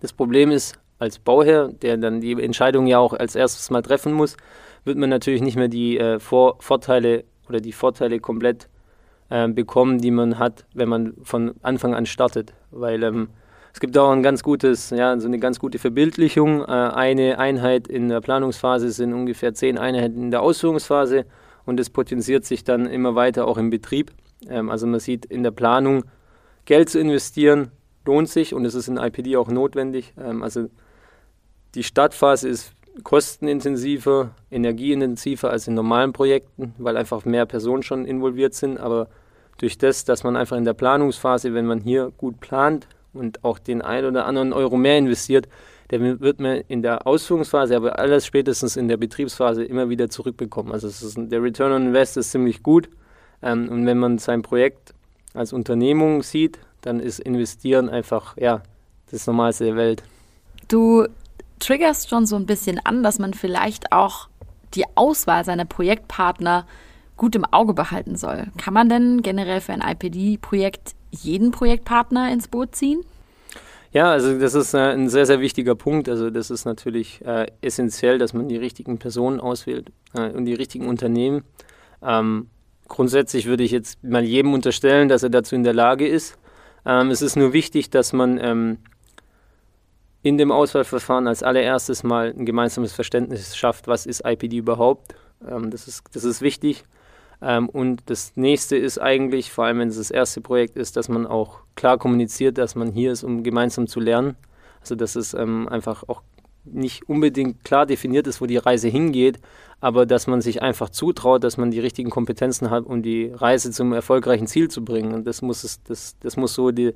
das 0.00 0.12
Problem 0.12 0.50
ist, 0.50 0.78
als 0.98 1.18
Bauherr, 1.18 1.68
der 1.68 1.96
dann 1.96 2.20
die 2.20 2.32
Entscheidung 2.42 2.86
ja 2.86 2.98
auch 2.98 3.12
als 3.12 3.34
erstes 3.34 3.70
mal 3.70 3.82
treffen 3.82 4.12
muss, 4.12 4.36
wird 4.84 4.98
man 4.98 5.10
natürlich 5.10 5.42
nicht 5.42 5.56
mehr 5.56 5.68
die 5.68 5.98
äh, 5.98 6.18
vor 6.20 6.56
Vorteile 6.60 7.24
oder 7.48 7.60
die 7.60 7.72
Vorteile 7.72 8.20
komplett 8.20 8.68
äh, 9.30 9.48
bekommen, 9.48 9.98
die 9.98 10.10
man 10.10 10.38
hat, 10.38 10.66
wenn 10.74 10.88
man 10.88 11.14
von 11.22 11.54
Anfang 11.62 11.94
an 11.94 12.06
startet. 12.06 12.52
Weil 12.70 13.02
ähm, 13.02 13.28
Es 13.76 13.80
gibt 13.80 13.98
auch 13.98 14.10
ein 14.10 14.22
ganz 14.22 14.42
gutes, 14.42 14.88
ja, 14.88 15.20
so 15.20 15.28
eine 15.28 15.38
ganz 15.38 15.58
gute 15.58 15.78
Verbildlichung. 15.78 16.62
Äh, 16.62 16.64
eine 16.64 17.38
Einheit 17.38 17.88
in 17.88 18.08
der 18.08 18.22
Planungsphase 18.22 18.90
sind 18.90 19.12
ungefähr 19.12 19.52
zehn 19.52 19.76
Einheiten 19.76 20.22
in 20.22 20.30
der 20.30 20.40
Ausführungsphase 20.40 21.26
und 21.66 21.78
es 21.78 21.90
potenziert 21.90 22.46
sich 22.46 22.64
dann 22.64 22.86
immer 22.86 23.16
weiter 23.16 23.46
auch 23.46 23.58
im 23.58 23.68
Betrieb. 23.68 24.12
Ähm, 24.48 24.70
also 24.70 24.86
man 24.86 24.98
sieht 24.98 25.26
in 25.26 25.42
der 25.42 25.50
Planung, 25.50 26.04
Geld 26.64 26.88
zu 26.88 26.98
investieren 26.98 27.70
lohnt 28.06 28.30
sich 28.30 28.54
und 28.54 28.64
es 28.64 28.74
ist 28.74 28.88
in 28.88 28.96
IPD 28.96 29.36
auch 29.36 29.48
notwendig. 29.48 30.14
Ähm, 30.18 30.42
also 30.42 30.70
die 31.74 31.82
Startphase 31.82 32.48
ist 32.48 32.72
kostenintensiver, 33.02 34.30
energieintensiver 34.50 35.50
als 35.50 35.68
in 35.68 35.74
normalen 35.74 36.14
Projekten, 36.14 36.74
weil 36.78 36.96
einfach 36.96 37.26
mehr 37.26 37.44
Personen 37.44 37.82
schon 37.82 38.06
involviert 38.06 38.54
sind. 38.54 38.80
Aber 38.80 39.08
durch 39.58 39.76
das, 39.76 40.06
dass 40.06 40.24
man 40.24 40.34
einfach 40.34 40.56
in 40.56 40.64
der 40.64 40.72
Planungsphase, 40.72 41.52
wenn 41.52 41.66
man 41.66 41.80
hier 41.80 42.10
gut 42.16 42.40
plant, 42.40 42.88
und 43.16 43.44
auch 43.44 43.58
den 43.58 43.82
einen 43.82 44.06
oder 44.06 44.26
anderen 44.26 44.52
Euro 44.52 44.76
mehr 44.76 44.98
investiert, 44.98 45.48
der 45.90 46.20
wird 46.20 46.40
man 46.40 46.62
in 46.68 46.82
der 46.82 47.06
Ausführungsphase, 47.06 47.76
aber 47.76 47.98
alles 47.98 48.26
spätestens 48.26 48.76
in 48.76 48.88
der 48.88 48.96
Betriebsphase 48.96 49.64
immer 49.64 49.88
wieder 49.88 50.10
zurückbekommen. 50.10 50.72
Also 50.72 50.88
ist, 50.88 51.16
der 51.16 51.42
Return 51.42 51.72
on 51.72 51.86
Invest 51.88 52.16
ist 52.16 52.32
ziemlich 52.32 52.62
gut. 52.62 52.88
Ähm, 53.42 53.68
und 53.68 53.86
wenn 53.86 53.98
man 53.98 54.18
sein 54.18 54.42
Projekt 54.42 54.94
als 55.34 55.52
Unternehmung 55.52 56.22
sieht, 56.22 56.58
dann 56.80 57.00
ist 57.00 57.20
Investieren 57.20 57.88
einfach 57.88 58.36
ja, 58.36 58.62
das 59.10 59.26
Normalste 59.26 59.64
der 59.64 59.76
Welt. 59.76 60.02
Du 60.68 61.06
triggerst 61.58 62.08
schon 62.08 62.26
so 62.26 62.36
ein 62.36 62.46
bisschen 62.46 62.80
an, 62.84 63.02
dass 63.02 63.18
man 63.18 63.34
vielleicht 63.34 63.92
auch 63.92 64.28
die 64.74 64.84
Auswahl 64.94 65.44
seiner 65.44 65.64
Projektpartner 65.64 66.66
gut 67.16 67.34
im 67.34 67.44
Auge 67.44 67.72
behalten 67.72 68.16
soll. 68.16 68.48
Kann 68.58 68.74
man 68.74 68.88
denn 68.88 69.22
generell 69.22 69.60
für 69.60 69.72
ein 69.72 69.80
IPD-Projekt 69.80 70.94
jeden 71.22 71.50
Projektpartner 71.50 72.32
ins 72.32 72.48
Boot 72.48 72.74
ziehen? 72.74 73.04
Ja, 73.92 74.10
also 74.10 74.38
das 74.38 74.54
ist 74.54 74.74
äh, 74.74 74.92
ein 74.92 75.08
sehr, 75.08 75.26
sehr 75.26 75.40
wichtiger 75.40 75.74
Punkt. 75.74 76.08
Also 76.08 76.30
das 76.30 76.50
ist 76.50 76.64
natürlich 76.64 77.24
äh, 77.24 77.46
essentiell, 77.62 78.18
dass 78.18 78.34
man 78.34 78.48
die 78.48 78.56
richtigen 78.56 78.98
Personen 78.98 79.40
auswählt 79.40 79.90
äh, 80.14 80.30
und 80.30 80.44
die 80.44 80.54
richtigen 80.54 80.86
Unternehmen. 80.88 81.44
Ähm, 82.02 82.50
grundsätzlich 82.88 83.46
würde 83.46 83.64
ich 83.64 83.70
jetzt 83.70 84.02
mal 84.04 84.24
jedem 84.24 84.52
unterstellen, 84.52 85.08
dass 85.08 85.22
er 85.22 85.30
dazu 85.30 85.54
in 85.54 85.64
der 85.64 85.72
Lage 85.72 86.06
ist. 86.06 86.36
Ähm, 86.84 87.10
es 87.10 87.22
ist 87.22 87.36
nur 87.36 87.52
wichtig, 87.52 87.90
dass 87.90 88.12
man 88.12 88.38
ähm, 88.38 88.78
in 90.22 90.38
dem 90.38 90.52
Auswahlverfahren 90.52 91.26
als 91.26 91.42
allererstes 91.42 92.02
mal 92.02 92.34
ein 92.36 92.44
gemeinsames 92.46 92.92
Verständnis 92.92 93.56
schafft, 93.56 93.86
was 93.86 94.06
ist 94.06 94.24
IPD 94.24 94.58
überhaupt. 94.58 95.14
Ähm, 95.48 95.70
das, 95.70 95.88
ist, 95.88 96.04
das 96.12 96.24
ist 96.24 96.42
wichtig. 96.42 96.84
Ähm, 97.42 97.68
und 97.68 98.02
das 98.06 98.32
nächste 98.36 98.76
ist 98.76 98.98
eigentlich, 98.98 99.52
vor 99.52 99.64
allem 99.64 99.78
wenn 99.78 99.88
es 99.88 99.96
das 99.96 100.10
erste 100.10 100.40
Projekt 100.40 100.76
ist, 100.76 100.96
dass 100.96 101.08
man 101.08 101.26
auch 101.26 101.60
klar 101.74 101.98
kommuniziert, 101.98 102.58
dass 102.58 102.74
man 102.74 102.92
hier 102.92 103.12
ist, 103.12 103.24
um 103.24 103.42
gemeinsam 103.42 103.86
zu 103.86 104.00
lernen. 104.00 104.36
Also 104.80 104.94
dass 104.94 105.16
es 105.16 105.34
ähm, 105.34 105.68
einfach 105.68 106.04
auch 106.08 106.22
nicht 106.64 107.08
unbedingt 107.08 107.64
klar 107.64 107.86
definiert 107.86 108.26
ist, 108.26 108.40
wo 108.40 108.46
die 108.46 108.56
Reise 108.56 108.88
hingeht, 108.88 109.38
aber 109.80 110.06
dass 110.06 110.26
man 110.26 110.40
sich 110.40 110.62
einfach 110.62 110.90
zutraut, 110.90 111.44
dass 111.44 111.56
man 111.56 111.70
die 111.70 111.80
richtigen 111.80 112.10
Kompetenzen 112.10 112.70
hat, 112.70 112.86
um 112.86 113.02
die 113.02 113.30
Reise 113.32 113.70
zum 113.70 113.92
erfolgreichen 113.92 114.46
Ziel 114.46 114.68
zu 114.68 114.84
bringen. 114.84 115.12
Und 115.12 115.26
das 115.26 115.42
muss 115.42 115.64
es, 115.64 115.82
das, 115.84 116.16
das 116.20 116.36
muss 116.36 116.54
so 116.54 116.70
die, 116.70 116.94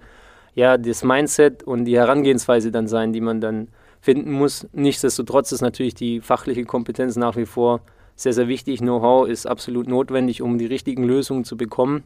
ja, 0.54 0.76
das 0.76 1.04
Mindset 1.04 1.62
und 1.62 1.84
die 1.84 1.96
Herangehensweise 1.96 2.70
dann 2.70 2.88
sein, 2.88 3.12
die 3.12 3.20
man 3.20 3.40
dann 3.40 3.68
finden 4.00 4.32
muss. 4.32 4.66
Nichtsdestotrotz 4.72 5.52
ist 5.52 5.60
natürlich 5.60 5.94
die 5.94 6.20
fachliche 6.20 6.64
Kompetenz 6.64 7.16
nach 7.16 7.36
wie 7.36 7.46
vor 7.46 7.80
sehr, 8.22 8.32
sehr 8.32 8.48
wichtig. 8.48 8.80
Know-how 8.80 9.28
ist 9.28 9.46
absolut 9.46 9.88
notwendig, 9.88 10.42
um 10.42 10.58
die 10.58 10.66
richtigen 10.66 11.04
Lösungen 11.04 11.44
zu 11.44 11.56
bekommen. 11.56 12.04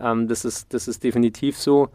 Ähm, 0.00 0.28
das, 0.28 0.44
ist, 0.44 0.72
das 0.74 0.88
ist 0.88 1.04
definitiv 1.04 1.58
so. 1.58 1.88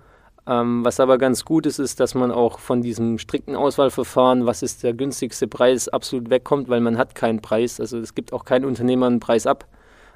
Ähm, 0.48 0.86
was 0.86 1.00
aber 1.00 1.18
ganz 1.18 1.44
gut 1.44 1.66
ist, 1.66 1.78
ist, 1.78 2.00
dass 2.00 2.16
man 2.16 2.32
auch 2.32 2.60
von 2.60 2.82
diesem 2.82 3.18
strikten 3.18 3.56
Auswahlverfahren, 3.56 4.46
was 4.46 4.64
ist 4.64 4.84
der 4.84 4.94
günstigste 4.94 5.48
Preis, 5.48 5.90
absolut 5.90 6.30
wegkommt, 6.30 6.70
weil 6.70 6.80
man 6.80 6.98
hat 6.98 7.16
keinen 7.16 7.42
Preis. 7.42 7.82
Also 7.82 7.98
es 7.98 8.16
gibt 8.16 8.32
auch 8.32 8.46
kein 8.46 8.64
Unternehmer 8.64 9.08
einen 9.08 9.20
Preis 9.20 9.46
ab. 9.46 9.66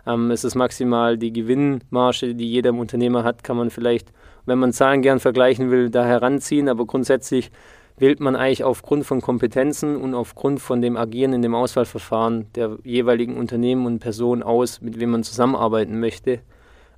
Ähm, 0.07 0.31
es 0.31 0.43
ist 0.43 0.55
maximal 0.55 1.17
die 1.17 1.33
Gewinnmarge, 1.33 2.33
die 2.33 2.49
jeder 2.49 2.73
Unternehmer 2.73 3.23
hat, 3.23 3.43
kann 3.43 3.57
man 3.57 3.69
vielleicht, 3.69 4.13
wenn 4.45 4.57
man 4.59 4.71
Zahlen 4.71 5.01
gern 5.01 5.19
vergleichen 5.19 5.69
will, 5.69 5.89
da 5.89 6.05
heranziehen. 6.05 6.69
Aber 6.69 6.85
grundsätzlich 6.85 7.51
wählt 7.97 8.19
man 8.19 8.35
eigentlich 8.35 8.63
aufgrund 8.63 9.05
von 9.05 9.21
Kompetenzen 9.21 9.95
und 9.95 10.13
aufgrund 10.13 10.59
von 10.59 10.81
dem 10.81 10.97
Agieren 10.97 11.33
in 11.33 11.41
dem 11.41 11.55
Auswahlverfahren 11.55 12.47
der 12.55 12.77
jeweiligen 12.83 13.37
Unternehmen 13.37 13.85
und 13.85 13.99
Personen 13.99 14.43
aus, 14.43 14.81
mit 14.81 14.99
wem 14.99 15.11
man 15.11 15.23
zusammenarbeiten 15.23 15.99
möchte. 15.99 16.39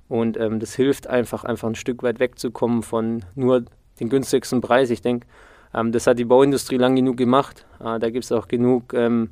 Und 0.08 0.38
ähm, 0.38 0.60
das 0.60 0.74
hilft 0.74 1.06
einfach, 1.06 1.44
einfach 1.44 1.68
ein 1.68 1.74
Stück 1.74 2.02
weit 2.02 2.20
wegzukommen 2.20 2.82
von 2.82 3.24
nur 3.34 3.64
den 4.00 4.08
günstigsten 4.08 4.60
Preis. 4.60 4.90
Ich 4.90 5.02
denke, 5.02 5.26
ähm, 5.74 5.92
das 5.92 6.06
hat 6.06 6.18
die 6.18 6.24
Bauindustrie 6.24 6.76
lang 6.76 6.96
genug 6.96 7.16
gemacht. 7.16 7.66
Äh, 7.80 7.98
da 7.98 8.10
gibt 8.10 8.24
es 8.24 8.32
auch 8.32 8.48
genug 8.48 8.94
ähm, 8.94 9.30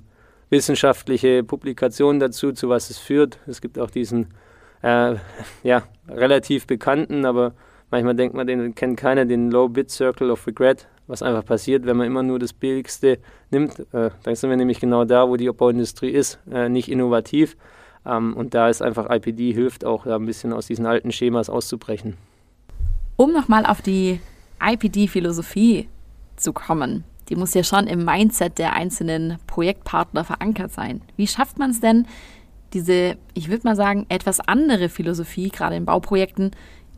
wissenschaftliche 0.51 1.45
Publikationen 1.45 2.21
dazu, 2.21 2.53
zu 2.53 2.69
was 2.69 2.91
es 2.91 2.99
führt. 2.99 3.39
Es 3.47 3.61
gibt 3.61 3.79
auch 3.79 3.91
diesen 3.91 4.29
äh, 4.83 5.17
ja, 5.63 5.83
relativ 6.09 6.67
bekannten, 6.67 7.25
aber 7.25 7.55
manchmal 7.91 8.15
denkt 8.15 8.35
man, 8.35 8.47
den 8.47 8.75
kennt 8.75 8.99
keiner, 8.99 9.25
den 9.25 9.51
Low 9.51 9.69
Bit 9.69 9.91
Circle 9.91 10.31
of 10.31 10.47
Regret 10.47 10.89
was 11.13 11.23
einfach 11.23 11.45
passiert, 11.45 11.85
wenn 11.85 11.99
man 11.99 12.07
immer 12.07 12.23
nur 12.23 12.39
das 12.39 12.55
Billigste 12.55 13.19
nimmt. 13.51 13.79
Äh, 13.93 14.11
dann 14.23 14.35
sind 14.35 14.49
wir 14.49 14.57
nämlich 14.57 14.81
genau 14.81 15.05
da, 15.05 15.29
wo 15.29 15.37
die 15.37 15.51
Bauindustrie 15.51 16.09
ist, 16.11 16.39
äh, 16.51 16.69
nicht 16.71 16.91
innovativ. 16.91 17.57
Ähm, 18.07 18.35
und 18.35 18.55
da 18.55 18.69
ist 18.69 18.83
einfach 18.83 19.11
IPD 19.11 19.53
hilft 19.53 19.85
auch 19.85 20.07
ein 20.07 20.25
bisschen 20.25 20.53
aus 20.53 20.67
diesen 20.67 20.87
alten 20.87 21.13
Schemas 21.13 21.51
auszubrechen. 21.51 22.17
Um 23.17 23.33
nochmal 23.33 23.67
auf 23.67 23.83
die 23.83 24.21
IPD-Philosophie 24.61 25.89
zu 26.37 26.55
kommen, 26.55 27.05
die 27.29 27.37
muss 27.37 27.53
ja 27.55 27.63
schon 27.63 27.87
im 27.87 28.05
Mindset 28.05 28.59
der 28.59 28.73
einzelnen 28.73 29.39
Projektpartner 29.47 30.25
verankert 30.25 30.73
sein. 30.73 31.03
Wie 31.17 31.27
schafft 31.27 31.59
man 31.59 31.71
es 31.71 31.81
denn, 31.81 32.07
diese, 32.73 33.17
ich 33.35 33.51
würde 33.51 33.69
mal 33.69 33.77
sagen, 33.77 34.07
etwas 34.09 34.41
andere 34.41 34.89
Philosophie, 34.89 35.51
gerade 35.51 35.77
in 35.77 35.85
Bauprojekten, 35.85 36.53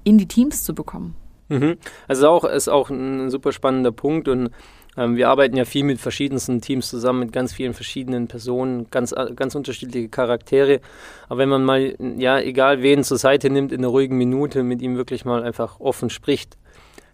in 0.05 0.19
die 0.19 0.29
Teams 0.29 0.63
zu 0.63 0.73
bekommen? 0.73 1.17
Mhm. 1.49 1.77
Also 2.09 2.29
auch 2.29 2.45
ist 2.45 2.69
auch 2.69 2.91
ein 2.91 3.31
super 3.31 3.53
spannender 3.53 3.93
Punkt 3.93 4.29
und 4.29 4.51
ähm, 4.97 5.17
wir 5.17 5.29
arbeiten 5.29 5.57
ja 5.57 5.65
viel 5.65 5.85
mit 5.85 6.01
verschiedensten 6.01 6.61
Teams 6.61 6.89
zusammen, 6.89 7.21
mit 7.21 7.33
ganz 7.33 7.53
vielen 7.53 7.75
verschiedenen 7.75 8.29
Personen, 8.29 8.87
ganz, 8.91 9.13
äh, 9.13 9.33
ganz 9.35 9.55
unterschiedliche 9.55 10.09
Charaktere. 10.09 10.81
Aber 11.29 11.39
wenn 11.39 11.49
man 11.49 11.65
mal, 11.65 11.97
ja, 12.17 12.39
egal 12.39 12.83
wen 12.83 13.03
zur 13.03 13.19
Seite 13.19 13.51
nimmt, 13.51 13.73
in 13.73 13.81
einer 13.81 13.89
ruhigen 13.89 14.17
Minute 14.17 14.63
mit 14.63 14.83
ihm 14.83 14.97
wirklich 14.97 15.25
mal 15.25 15.43
einfach 15.43 15.81
offen 15.81 16.11
spricht, 16.11 16.57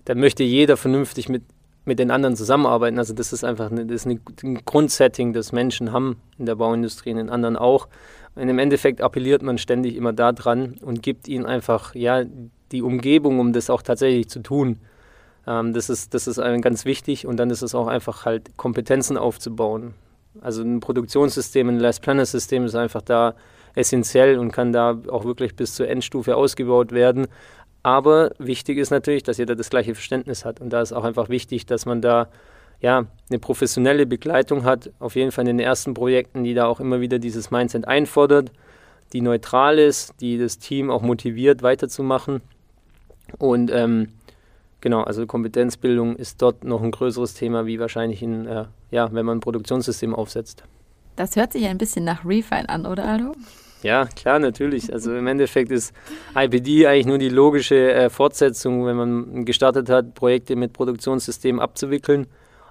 dann 0.05 0.19
möchte 0.21 0.45
jeder 0.45 0.77
vernünftig 0.77 1.29
mit, 1.29 1.43
mit 1.85 1.99
den 1.99 2.11
anderen 2.11 2.37
zusammenarbeiten. 2.37 2.99
Also 2.99 3.15
das 3.15 3.33
ist 3.33 3.45
einfach 3.45 3.71
eine, 3.71 3.87
das 3.87 4.07
ist 4.07 4.21
ein 4.43 4.65
Grundsetting, 4.65 5.33
das 5.33 5.53
Menschen 5.53 5.93
haben 5.93 6.17
in 6.39 6.47
der 6.47 6.57
Bauindustrie, 6.57 7.11
in 7.11 7.17
den 7.17 7.31
anderen 7.31 7.57
auch. 7.57 7.89
Und 8.35 8.49
im 8.49 8.59
Endeffekt 8.59 9.01
appelliert 9.01 9.43
man 9.43 9.59
ständig 9.59 9.97
immer 9.97 10.13
daran 10.13 10.77
und 10.83 11.03
gibt 11.03 11.29
ihnen 11.29 11.47
einfach, 11.47 11.95
ja, 11.95 12.25
die 12.73 12.83
Umgebung, 12.83 13.39
um 13.41 13.53
das 13.53 13.71
auch 13.71 13.83
tatsächlich 13.83 14.29
zu 14.29 14.41
tun. 14.41 14.81
Ähm, 15.47 15.73
das, 15.73 15.91
ist, 15.91 16.15
das 16.15 16.27
ist 16.27 16.37
ganz 16.37 16.85
wichtig 16.85 17.27
und 17.27 17.37
dann 17.37 17.51
ist 17.51 17.63
es 17.63 17.75
auch 17.75 17.87
einfach 17.87 18.25
halt 18.25 18.57
Kompetenzen 18.57 19.17
aufzubauen. 19.17 19.95
Also 20.41 20.63
ein 20.63 20.81
Produktionssystem, 20.81 21.69
ein 21.69 21.81
Last 21.81 22.03
Planner 22.03 22.27
System 22.27 22.65
ist 22.65 22.77
einfach 22.77 23.03
da 23.03 23.35
essentiell 23.75 24.39
und 24.39 24.53
kann 24.53 24.73
da 24.73 24.99
auch 25.09 25.25
wirklich 25.25 25.57
bis 25.57 25.75
zur 25.75 25.89
Endstufe 25.89 26.37
ausgebaut 26.37 26.93
werden. 26.93 27.27
Aber 27.83 28.33
wichtig 28.39 28.79
ist 28.79 28.91
natürlich, 28.91 29.23
dass 29.23 29.39
jeder 29.39 29.57
das 29.57 29.71
gleiche 29.71 29.95
Verständnis 29.95 30.45
hat. 30.45 30.61
Und 30.61 30.71
da 30.71 30.83
ist 30.83 30.93
auch 30.93 31.05
einfach 31.05 31.29
wichtig, 31.29 31.67
dass 31.67 31.87
man 31.87 32.03
da 32.03 32.29
ja, 32.81 33.07
eine 33.29 33.39
professionelle 33.39 34.07
Begleitung 34.07 34.65
hat. 34.65 34.91
Auf 34.99 35.17
jeden 35.17 35.33
Fall 35.33 35.43
in 35.43 35.59
den 35.59 35.65
ersten 35.65 35.95
Projekten, 35.95 36.45
die 36.45 36.55
da 36.55 36.67
auch 36.67 36.81
immer 36.81 37.01
wieder 37.01 37.19
dieses 37.19 37.51
Mindset 37.51 37.87
einfordert, 37.87 38.53
die 39.13 39.21
neutral 39.21 39.79
ist, 39.79 40.15
die 40.21 40.39
das 40.39 40.59
Team 40.59 40.91
auch 40.91 41.03
motiviert, 41.03 41.63
weiterzumachen. 41.63 42.43
Und 43.39 43.71
ähm, 43.73 44.09
genau, 44.81 45.03
also 45.03 45.27
Kompetenzbildung 45.27 46.17
ist 46.17 46.41
dort 46.43 46.65
noch 46.65 46.83
ein 46.83 46.91
größeres 46.91 47.35
Thema, 47.35 47.67
wie 47.67 47.79
wahrscheinlich 47.79 48.23
in, 48.23 48.47
äh, 48.47 48.65
ja, 48.91 49.13
wenn 49.13 49.27
man 49.27 49.39
ein 49.39 49.41
Produktionssystem 49.41 50.15
aufsetzt. 50.15 50.65
Das 51.17 51.37
hört 51.37 51.53
sich 51.53 51.67
ein 51.67 51.79
bisschen 51.79 52.05
nach 52.05 52.25
Refine 52.25 52.69
an, 52.69 52.87
oder 52.87 53.05
Aldo? 53.05 53.35
Ja, 53.83 54.07
klar, 54.07 54.39
natürlich. 54.39 54.93
Also 54.93 55.15
im 55.15 55.27
Endeffekt 55.27 55.71
ist 55.71 55.95
IPD 56.35 56.87
eigentlich 56.87 57.07
nur 57.07 57.19
die 57.19 57.31
logische 57.31 57.93
äh, 57.93 58.11
Fortsetzung, 58.11 58.85
wenn 58.85 58.97
man 58.97 59.45
gestartet 59.45 59.89
hat, 59.89 60.15
Projekte 60.15 60.55
mit 60.55 60.73
Produktionssystemen 60.73 61.61
abzuwickeln. 61.61 62.27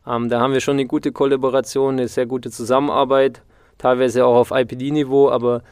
Ähm, 0.05 0.29
da 0.29 0.39
haben 0.39 0.53
wir 0.53 0.61
schon 0.61 0.75
eine 0.75 0.85
gute 0.85 1.11
Kollaboration, 1.11 1.95
eine 1.95 2.07
sehr 2.07 2.25
gute 2.25 2.51
Zusammenarbeit, 2.51 3.41
teilweise 3.77 4.25
auch 4.25 4.35
auf 4.35 4.51
IPD-Niveau, 4.51 5.29
aber 5.29 5.63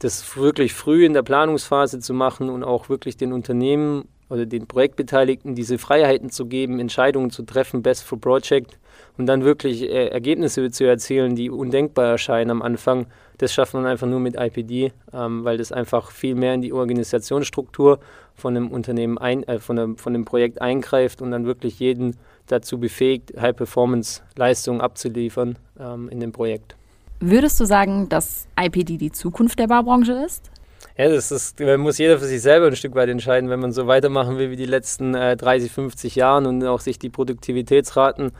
das 0.00 0.36
wirklich 0.36 0.74
früh 0.74 1.04
in 1.04 1.14
der 1.14 1.22
Planungsphase 1.22 2.00
zu 2.00 2.12
machen 2.12 2.50
und 2.50 2.64
auch 2.64 2.88
wirklich 2.88 3.16
den 3.16 3.32
Unternehmen 3.32 4.08
oder 4.28 4.46
den 4.46 4.66
Projektbeteiligten 4.66 5.54
diese 5.54 5.78
Freiheiten 5.78 6.30
zu 6.30 6.46
geben, 6.46 6.80
Entscheidungen 6.80 7.30
zu 7.30 7.42
treffen, 7.42 7.82
best 7.82 8.04
for 8.04 8.20
project 8.20 8.78
und 9.18 9.26
dann 9.26 9.44
wirklich 9.44 9.82
äh, 9.82 10.08
Ergebnisse 10.08 10.70
zu 10.70 10.84
erzielen, 10.84 11.36
die 11.36 11.50
undenkbar 11.50 12.06
erscheinen 12.06 12.50
am 12.50 12.62
Anfang, 12.62 13.06
das 13.38 13.52
schafft 13.52 13.74
man 13.74 13.86
einfach 13.86 14.06
nur 14.06 14.20
mit 14.20 14.36
IPD, 14.36 14.92
ähm, 15.12 15.44
weil 15.44 15.58
das 15.58 15.72
einfach 15.72 16.10
viel 16.10 16.34
mehr 16.34 16.54
in 16.54 16.62
die 16.62 16.72
Organisationsstruktur 16.72 17.98
von 18.34 18.56
einem 18.56 18.68
Unternehmen, 18.68 19.18
ein, 19.18 19.42
äh, 19.44 19.58
von, 19.58 19.78
einem, 19.78 19.96
von 19.96 20.14
einem 20.14 20.24
Projekt 20.24 20.60
eingreift 20.60 21.22
und 21.22 21.30
dann 21.30 21.46
wirklich 21.46 21.78
jeden 21.78 22.16
dazu 22.46 22.78
befähigt, 22.78 23.34
High-Performance-Leistungen 23.40 24.80
abzuliefern 24.80 25.56
ähm, 25.78 26.08
in 26.08 26.20
dem 26.20 26.32
Projekt. 26.32 26.76
Würdest 27.20 27.58
du 27.60 27.64
sagen, 27.64 28.08
dass 28.08 28.46
IPD 28.60 28.98
die 28.98 29.12
Zukunft 29.12 29.58
der 29.58 29.68
Baubranche 29.68 30.12
ist? 30.26 30.50
Ja, 30.96 31.08
das 31.08 31.32
ist, 31.32 31.58
muss 31.58 31.98
jeder 31.98 32.20
für 32.20 32.26
sich 32.26 32.40
selber 32.40 32.68
ein 32.68 32.76
Stück 32.76 32.94
weit 32.94 33.08
entscheiden, 33.08 33.50
wenn 33.50 33.58
man 33.58 33.72
so 33.72 33.88
weitermachen 33.88 34.38
will 34.38 34.50
wie 34.50 34.56
die 34.56 34.64
letzten 34.64 35.14
äh, 35.14 35.36
30, 35.36 35.72
50 35.72 36.14
Jahre 36.14 36.48
und 36.48 36.64
auch 36.64 36.78
sich 36.78 37.00
die 37.00 37.10
Produktivitätsraten 37.10 38.30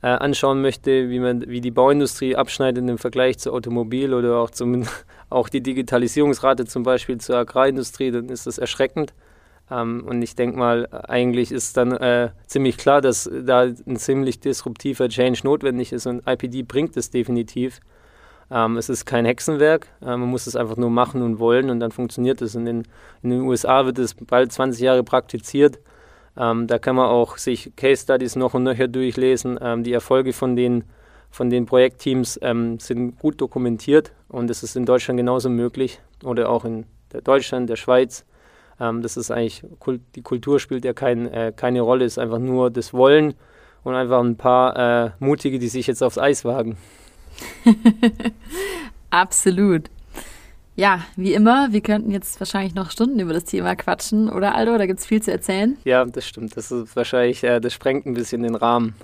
äh, 0.00 0.06
anschauen 0.06 0.62
möchte, 0.62 1.10
wie 1.10 1.18
man, 1.18 1.48
wie 1.48 1.60
die 1.60 1.72
Bauindustrie 1.72 2.36
abschneidet 2.36 2.88
im 2.88 2.98
Vergleich 2.98 3.38
zur 3.38 3.52
Automobil 3.52 4.14
oder 4.14 4.36
auch 4.36 4.50
zum, 4.50 4.84
auch 5.28 5.48
die 5.48 5.60
Digitalisierungsrate 5.60 6.66
zum 6.66 6.84
Beispiel 6.84 7.18
zur 7.18 7.36
Agrarindustrie, 7.36 8.12
dann 8.12 8.28
ist 8.28 8.46
das 8.46 8.58
erschreckend. 8.58 9.12
Ähm, 9.68 10.04
und 10.06 10.22
ich 10.22 10.36
denke 10.36 10.56
mal, 10.56 10.86
eigentlich 11.08 11.50
ist 11.50 11.76
dann 11.76 11.92
äh, 11.92 12.30
ziemlich 12.46 12.76
klar, 12.76 13.00
dass 13.00 13.28
da 13.44 13.62
ein 13.62 13.96
ziemlich 13.96 14.38
disruptiver 14.38 15.08
Change 15.08 15.40
notwendig 15.42 15.92
ist 15.92 16.06
und 16.06 16.22
IPD 16.28 16.62
bringt 16.62 16.96
es 16.96 17.10
definitiv. 17.10 17.80
Ähm, 18.50 18.76
es 18.76 18.88
ist 18.88 19.06
kein 19.06 19.24
Hexenwerk, 19.24 19.88
äh, 20.02 20.16
man 20.16 20.28
muss 20.28 20.46
es 20.46 20.56
einfach 20.56 20.76
nur 20.76 20.90
machen 20.90 21.22
und 21.22 21.38
wollen 21.38 21.70
und 21.70 21.80
dann 21.80 21.90
funktioniert 21.90 22.42
es. 22.42 22.54
In 22.54 22.64
den, 22.64 22.82
in 23.22 23.30
den 23.30 23.40
USA 23.42 23.86
wird 23.86 23.98
es 23.98 24.14
bald 24.14 24.52
20 24.52 24.82
Jahre 24.82 25.02
praktiziert. 25.02 25.78
Ähm, 26.36 26.66
da 26.66 26.78
kann 26.78 26.96
man 26.96 27.06
auch 27.06 27.36
sich 27.38 27.72
Case 27.76 28.02
Studies 28.02 28.36
noch 28.36 28.54
und 28.54 28.64
nöcher 28.64 28.88
durchlesen. 28.88 29.58
Ähm, 29.62 29.84
die 29.84 29.92
Erfolge 29.92 30.32
von 30.32 30.56
den, 30.56 30.84
von 31.30 31.48
den 31.48 31.66
Projektteams 31.66 32.38
ähm, 32.42 32.78
sind 32.80 33.18
gut 33.18 33.40
dokumentiert 33.40 34.12
und 34.28 34.50
es 34.50 34.62
ist 34.62 34.76
in 34.76 34.84
Deutschland 34.84 35.18
genauso 35.18 35.48
möglich 35.48 36.00
oder 36.22 36.50
auch 36.50 36.64
in 36.64 36.86
der 37.12 37.20
Deutschland, 37.20 37.70
der 37.70 37.76
Schweiz. 37.76 38.24
Ähm, 38.80 39.02
das 39.02 39.16
ist 39.16 39.30
eigentlich, 39.30 39.64
die 40.14 40.22
Kultur 40.22 40.58
spielt 40.58 40.84
ja 40.84 40.92
kein, 40.92 41.32
äh, 41.32 41.52
keine 41.54 41.80
Rolle, 41.80 42.04
es 42.04 42.14
ist 42.14 42.18
einfach 42.18 42.38
nur 42.38 42.70
das 42.70 42.92
Wollen 42.92 43.34
und 43.84 43.94
einfach 43.94 44.20
ein 44.20 44.36
paar 44.36 45.06
äh, 45.06 45.10
Mutige, 45.20 45.58
die 45.58 45.68
sich 45.68 45.86
jetzt 45.86 46.02
aufs 46.02 46.18
Eis 46.18 46.44
wagen. 46.44 46.76
Absolut. 49.10 49.90
Ja, 50.76 51.04
wie 51.14 51.34
immer, 51.34 51.72
wir 51.72 51.82
könnten 51.82 52.10
jetzt 52.10 52.40
wahrscheinlich 52.40 52.74
noch 52.74 52.90
Stunden 52.90 53.20
über 53.20 53.32
das 53.32 53.44
Thema 53.44 53.76
quatschen, 53.76 54.28
oder 54.28 54.56
Aldo? 54.56 54.76
Da 54.76 54.86
gibt 54.86 54.98
es 54.98 55.06
viel 55.06 55.22
zu 55.22 55.30
erzählen. 55.30 55.76
Ja, 55.84 56.04
das 56.04 56.26
stimmt. 56.26 56.56
Das 56.56 56.72
ist 56.72 56.96
wahrscheinlich, 56.96 57.44
äh, 57.44 57.60
das 57.60 57.72
sprengt 57.72 58.06
ein 58.06 58.14
bisschen 58.14 58.42
den 58.42 58.56
Rahmen. 58.56 58.94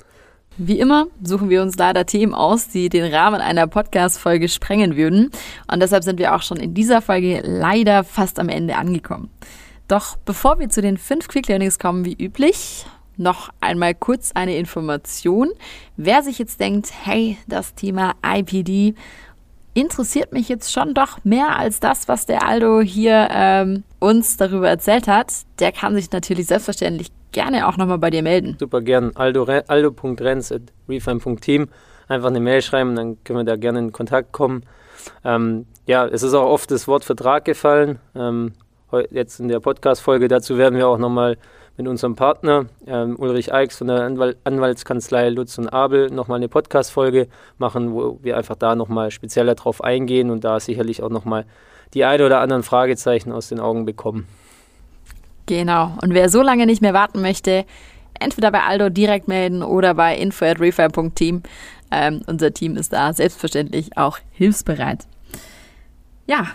Wie 0.57 0.81
immer 0.81 1.07
suchen 1.23 1.49
wir 1.49 1.63
uns 1.63 1.77
leider 1.77 2.05
Themen 2.07 2.35
aus, 2.35 2.69
die 2.69 2.89
den 2.89 3.15
Rahmen 3.15 3.41
einer 3.41 3.69
Podcast-Folge 3.69 4.49
sprengen 4.49 4.97
würden. 4.97 5.31
Und 5.73 5.81
deshalb 5.81 6.03
sind 6.03 6.19
wir 6.19 6.35
auch 6.35 6.43
schon 6.43 6.59
in 6.59 6.75
dieser 6.75 7.01
Folge 7.01 7.41
leider 7.45 8.03
fast 8.03 8.41
am 8.41 8.49
Ende 8.49 8.77
angekommen. 8.77 9.31
Doch 9.87 10.17
bevor 10.17 10.59
wir 10.59 10.69
zu 10.69 10.83
den 10.83 10.99
fünf 10.99 11.29
Quick 11.29 11.47
Learnings 11.49 11.79
kommen, 11.79 12.05
wie 12.05 12.15
üblich, 12.15 12.85
noch 13.21 13.51
einmal 13.61 13.95
kurz 13.95 14.33
eine 14.35 14.57
Information. 14.57 15.51
Wer 15.97 16.23
sich 16.23 16.39
jetzt 16.39 16.59
denkt, 16.61 16.91
hey, 17.05 17.39
das 17.47 17.75
Thema 17.75 18.15
IPD 18.25 18.95
interessiert 19.75 20.33
mich 20.33 20.49
jetzt 20.49 20.73
schon 20.73 20.95
doch 20.95 21.19
mehr 21.25 21.57
als 21.57 21.81
das, 21.81 22.09
was 22.09 22.27
der 22.27 22.47
Aldo 22.47 22.81
hier 22.81 23.29
ähm, 23.31 23.85
uns 24.01 24.37
darüber 24.37 24.69
erzählt 24.69 25.07
hat, 25.07 25.33
der 25.59 25.73
kann 25.73 25.95
sich 25.95 26.11
natürlich 26.11 26.47
selbstverständlich 26.47 27.13
gerne 27.33 27.69
auch 27.69 27.77
nochmal 27.77 27.99
bei 27.99 28.11
dir 28.11 28.23
melden. 28.23 28.57
Super 28.59 28.81
gern. 28.81 29.13
Aldo, 29.15 29.45
aldo.renz 29.45 30.51
at 30.51 30.63
refine.team. 30.89 31.69
Einfach 32.09 32.29
eine 32.29 32.41
Mail 32.41 32.61
schreiben, 32.61 32.97
dann 32.97 33.23
können 33.23 33.39
wir 33.39 33.45
da 33.45 33.55
gerne 33.55 33.79
in 33.79 33.93
Kontakt 33.93 34.33
kommen. 34.33 34.65
Ähm, 35.25 35.67
ja, 35.87 36.07
es 36.07 36.23
ist 36.25 36.35
auch 36.35 36.47
oft 36.47 36.71
das 36.73 36.89
Wort 36.89 37.05
Vertrag 37.05 37.45
gefallen. 37.45 38.01
Ähm, 38.17 38.55
jetzt 39.11 39.39
in 39.39 39.49
der 39.49 39.61
Podcast-Folge 39.61 40.27
dazu 40.27 40.59
werden 40.59 40.77
wir 40.77 40.89
auch 40.89 40.99
nochmal 40.99 41.39
mit 41.81 41.89
unserem 41.89 42.15
Partner 42.15 42.67
ähm, 42.87 43.17
Ulrich 43.19 43.55
Eichs 43.55 43.79
von 43.79 43.87
der 43.87 44.03
Anwalt 44.03 44.37
Anwaltskanzlei 44.45 45.31
Lutz 45.31 45.57
und 45.57 45.69
Abel 45.69 46.11
nochmal 46.11 46.37
eine 46.37 46.49
Podcast-Folge 46.49 47.27
machen, 47.57 47.95
wo 47.95 48.19
wir 48.23 48.37
einfach 48.37 48.57
da 48.57 48.75
nochmal 48.75 49.11
spezieller 49.11 49.55
drauf 49.55 49.83
eingehen 49.83 50.31
und 50.31 50.45
da 50.45 50.61
sicherlich 50.61 51.03
auch 51.03 51.09
nochmal 51.09 51.47
die 51.95 52.05
ein 52.05 52.21
oder 52.21 52.41
anderen 52.41 52.63
Fragezeichen 52.63 53.33
aus 53.33 53.49
den 53.49 53.61
Augen 53.61 53.87
bekommen. 53.87 54.29
Genau. 55.47 55.97
Und 56.03 56.13
wer 56.13 56.29
so 56.29 56.43
lange 56.43 56.67
nicht 56.67 56.83
mehr 56.83 56.93
warten 56.93 57.23
möchte, 57.23 57.65
entweder 58.19 58.51
bei 58.51 58.63
Aldo 58.63 58.91
direkt 58.91 59.27
melden 59.27 59.63
oder 59.63 59.95
bei 59.95 60.17
info@refi.team. 60.19 61.43
Ähm, 61.91 62.21
unser 62.27 62.53
Team 62.53 62.77
ist 62.77 62.93
da 62.93 63.11
selbstverständlich 63.15 63.97
auch 63.97 64.19
hilfsbereit. 64.33 65.07
Ja, 66.27 66.49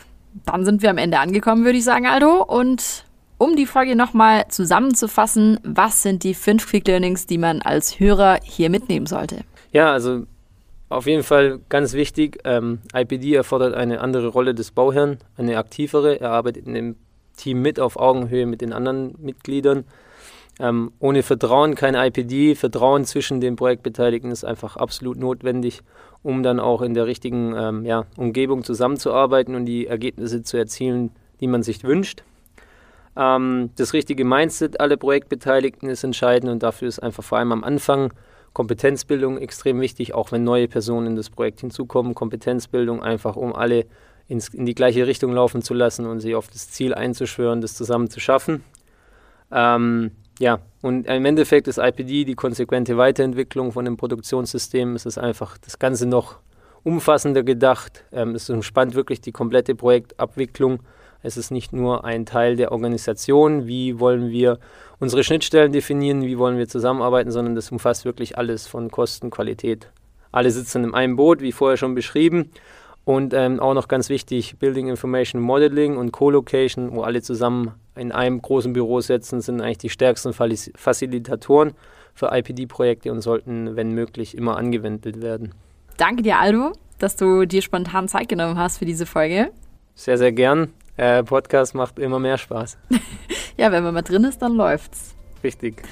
dann 0.45 0.65
sind 0.65 0.83
wir 0.83 0.91
am 0.91 0.99
Ende 0.99 1.17
angekommen, 1.17 1.65
würde 1.65 1.79
ich 1.79 1.83
sagen, 1.83 2.05
Aldo. 2.05 2.43
Und 2.43 3.04
um 3.37 3.55
die 3.55 3.65
Folge 3.65 3.95
nochmal 3.95 4.45
zusammenzufassen, 4.49 5.59
was 5.63 6.01
sind 6.01 6.23
die 6.23 6.33
fünf 6.33 6.67
Quick 6.67 6.87
Learnings, 6.87 7.25
die 7.25 7.37
man 7.37 7.61
als 7.61 7.99
Hörer 7.99 8.39
hier 8.43 8.69
mitnehmen 8.69 9.05
sollte? 9.05 9.41
Ja, 9.71 9.91
also 9.91 10.23
auf 10.89 11.07
jeden 11.07 11.23
Fall 11.23 11.59
ganz 11.67 11.93
wichtig, 11.93 12.39
ähm, 12.45 12.79
IPD 12.93 13.33
erfordert 13.33 13.73
eine 13.73 14.01
andere 14.01 14.27
Rolle 14.27 14.53
des 14.53 14.71
Bauherrn, 14.71 15.17
eine 15.35 15.57
aktivere. 15.57 16.19
Er 16.19 16.31
arbeitet 16.31 16.67
in 16.67 16.73
dem 16.73 16.95
Team 17.35 17.61
mit 17.61 17.79
auf 17.79 17.97
Augenhöhe 17.97 18.45
mit 18.45 18.61
den 18.61 18.71
anderen 18.71 19.15
Mitgliedern. 19.19 19.85
Ähm, 20.59 20.93
ohne 20.99 21.21
Vertrauen 21.21 21.75
kein 21.75 21.95
IPD. 21.95 22.55
Vertrauen 22.55 23.03
zwischen 23.03 23.41
den 23.41 23.57
Projektbeteiligten 23.57 24.31
ist 24.31 24.45
einfach 24.45 24.77
absolut 24.77 25.17
notwendig, 25.17 25.81
um 26.23 26.43
dann 26.43 26.61
auch 26.61 26.81
in 26.81 26.93
der 26.93 27.07
richtigen 27.07 27.53
ähm, 27.57 27.85
ja, 27.85 28.05
Umgebung 28.15 28.63
zusammenzuarbeiten 28.63 29.55
und 29.55 29.65
die 29.65 29.87
Ergebnisse 29.87 30.43
zu 30.43 30.55
erzielen, 30.55 31.11
die 31.41 31.47
man 31.47 31.61
sich 31.61 31.83
wünscht. 31.83 32.23
Ähm, 33.17 33.69
das 33.75 33.93
richtige 33.93 34.25
Mindset 34.25 34.79
aller 34.79 34.97
Projektbeteiligten 34.97 35.89
ist 35.89 36.03
entscheidend 36.03 36.51
und 36.51 36.63
dafür 36.63 36.87
ist 36.87 36.99
einfach 36.99 37.23
vor 37.23 37.37
allem 37.37 37.51
am 37.51 37.63
Anfang 37.63 38.13
Kompetenzbildung 38.53 39.37
extrem 39.37 39.81
wichtig, 39.81 40.13
auch 40.13 40.31
wenn 40.31 40.43
neue 40.43 40.67
Personen 40.67 41.07
in 41.07 41.15
das 41.15 41.29
Projekt 41.29 41.59
hinzukommen. 41.59 42.15
Kompetenzbildung 42.15 43.03
einfach, 43.03 43.35
um 43.35 43.53
alle 43.53 43.85
ins, 44.27 44.49
in 44.49 44.65
die 44.65 44.75
gleiche 44.75 45.05
Richtung 45.07 45.33
laufen 45.33 45.61
zu 45.61 45.73
lassen 45.73 46.05
und 46.05 46.21
sich 46.21 46.35
auf 46.35 46.47
das 46.47 46.71
Ziel 46.71 46.93
einzuschwören, 46.93 47.61
das 47.61 47.75
zusammen 47.75 48.09
zu 48.09 48.19
schaffen. 48.19 48.63
Ähm, 49.51 50.11
ja, 50.39 50.59
und 50.81 51.07
im 51.07 51.25
Endeffekt 51.25 51.67
ist 51.67 51.77
IPD 51.77 52.25
die 52.25 52.35
konsequente 52.35 52.97
Weiterentwicklung 52.97 53.71
von 53.71 53.85
dem 53.85 53.97
Produktionssystem. 53.97 54.95
Es 54.95 55.05
ist 55.05 55.17
einfach 55.17 55.57
das 55.57 55.79
Ganze 55.79 56.05
noch 56.05 56.39
umfassender 56.83 57.43
gedacht. 57.43 58.05
Ähm, 58.11 58.35
es 58.35 58.49
umspannt 58.49 58.95
wirklich 58.95 59.21
die 59.21 59.31
komplette 59.31 59.75
Projektabwicklung 59.75 60.79
es 61.23 61.37
ist 61.37 61.51
nicht 61.51 61.73
nur 61.73 62.05
ein 62.05 62.25
Teil 62.25 62.55
der 62.55 62.71
Organisation, 62.71 63.67
wie 63.67 63.99
wollen 63.99 64.29
wir 64.29 64.59
unsere 64.99 65.23
Schnittstellen 65.23 65.71
definieren, 65.71 66.21
wie 66.21 66.37
wollen 66.37 66.57
wir 66.57 66.67
zusammenarbeiten, 66.67 67.31
sondern 67.31 67.55
das 67.55 67.71
umfasst 67.71 68.05
wirklich 68.05 68.37
alles 68.37 68.67
von 68.67 68.91
Kosten, 68.91 69.29
Qualität. 69.29 69.89
Alle 70.31 70.51
sitzen 70.51 70.83
in 70.83 70.93
einem 70.93 71.15
Boot, 71.15 71.41
wie 71.41 71.51
vorher 71.51 71.77
schon 71.77 71.95
beschrieben. 71.95 72.51
Und 73.05 73.33
ähm, 73.33 73.59
auch 73.59 73.73
noch 73.75 73.87
ganz 73.87 74.09
wichtig, 74.09 74.57
Building 74.57 74.87
Information 74.87 75.41
Modeling 75.41 75.95
und 75.95 76.11
Co-Location, 76.11 76.95
wo 76.95 77.03
alle 77.03 77.21
zusammen 77.21 77.73
in 77.95 78.11
einem 78.11 78.41
großen 78.41 78.73
Büro 78.73 78.99
sitzen, 78.99 79.41
sind 79.41 79.61
eigentlich 79.61 79.77
die 79.77 79.89
stärksten 79.89 80.33
Facilitatoren 80.33 81.73
für 82.15 82.29
IPD-Projekte 82.31 83.11
und 83.11 83.21
sollten, 83.21 83.75
wenn 83.75 83.91
möglich, 83.91 84.35
immer 84.35 84.57
angewendet 84.57 85.21
werden. 85.21 85.53
Danke 85.97 86.23
dir, 86.23 86.39
Aldo, 86.39 86.73
dass 86.97 87.15
du 87.15 87.45
dir 87.45 87.61
spontan 87.61 88.07
Zeit 88.07 88.27
genommen 88.27 88.57
hast 88.57 88.79
für 88.79 88.85
diese 88.85 89.05
Folge. 89.05 89.51
Sehr, 89.93 90.17
sehr 90.17 90.31
gern 90.31 90.73
äh, 90.97 91.23
Podcast 91.23 91.75
macht 91.75 91.99
immer 91.99 92.19
mehr 92.19 92.37
Spaß. 92.37 92.77
ja, 93.57 93.71
wenn 93.71 93.83
man 93.83 93.93
mal 93.93 94.01
drin 94.01 94.23
ist, 94.23 94.41
dann 94.41 94.53
läuft's. 94.55 95.15
Richtig. 95.43 95.83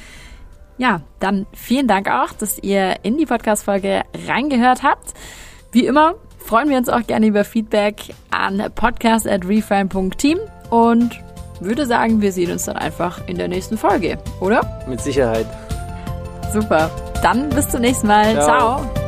Ja, 0.78 1.02
dann 1.20 1.46
vielen 1.54 1.88
Dank 1.88 2.10
auch, 2.10 2.34
dass 2.34 2.58
ihr 2.58 2.98
in 3.04 3.18
die 3.18 3.26
Podcast-Folge 3.26 4.04
reingehört 4.28 4.84
habt. 4.84 5.14
Wie 5.72 5.86
immer 5.86 6.16
freuen 6.44 6.70
wir 6.70 6.78
uns 6.78 6.90
auch 6.90 7.06
gerne 7.08 7.28
über 7.28 7.44
Feedback 7.44 8.14
an 8.32 8.64
podcast.refine.team 8.76 10.40
und 10.70 11.20
würde 11.60 11.86
sagen, 11.86 12.22
wir 12.22 12.32
sehen 12.32 12.52
uns 12.52 12.66
dann 12.66 12.78
einfach 12.78 13.28
in 13.28 13.38
der 13.38 13.48
nächsten 13.48 13.78
Folge, 13.78 14.18
oder? 14.40 14.84
Mit 14.88 15.02
Sicherheit. 15.02 15.46
Super. 16.52 16.92
Dann 17.22 17.50
bis 17.50 17.70
zum 17.70 17.82
nächsten 17.82 18.08
Mal. 18.08 18.34
Ciao. 18.34 18.80
Ciao. 18.80 19.03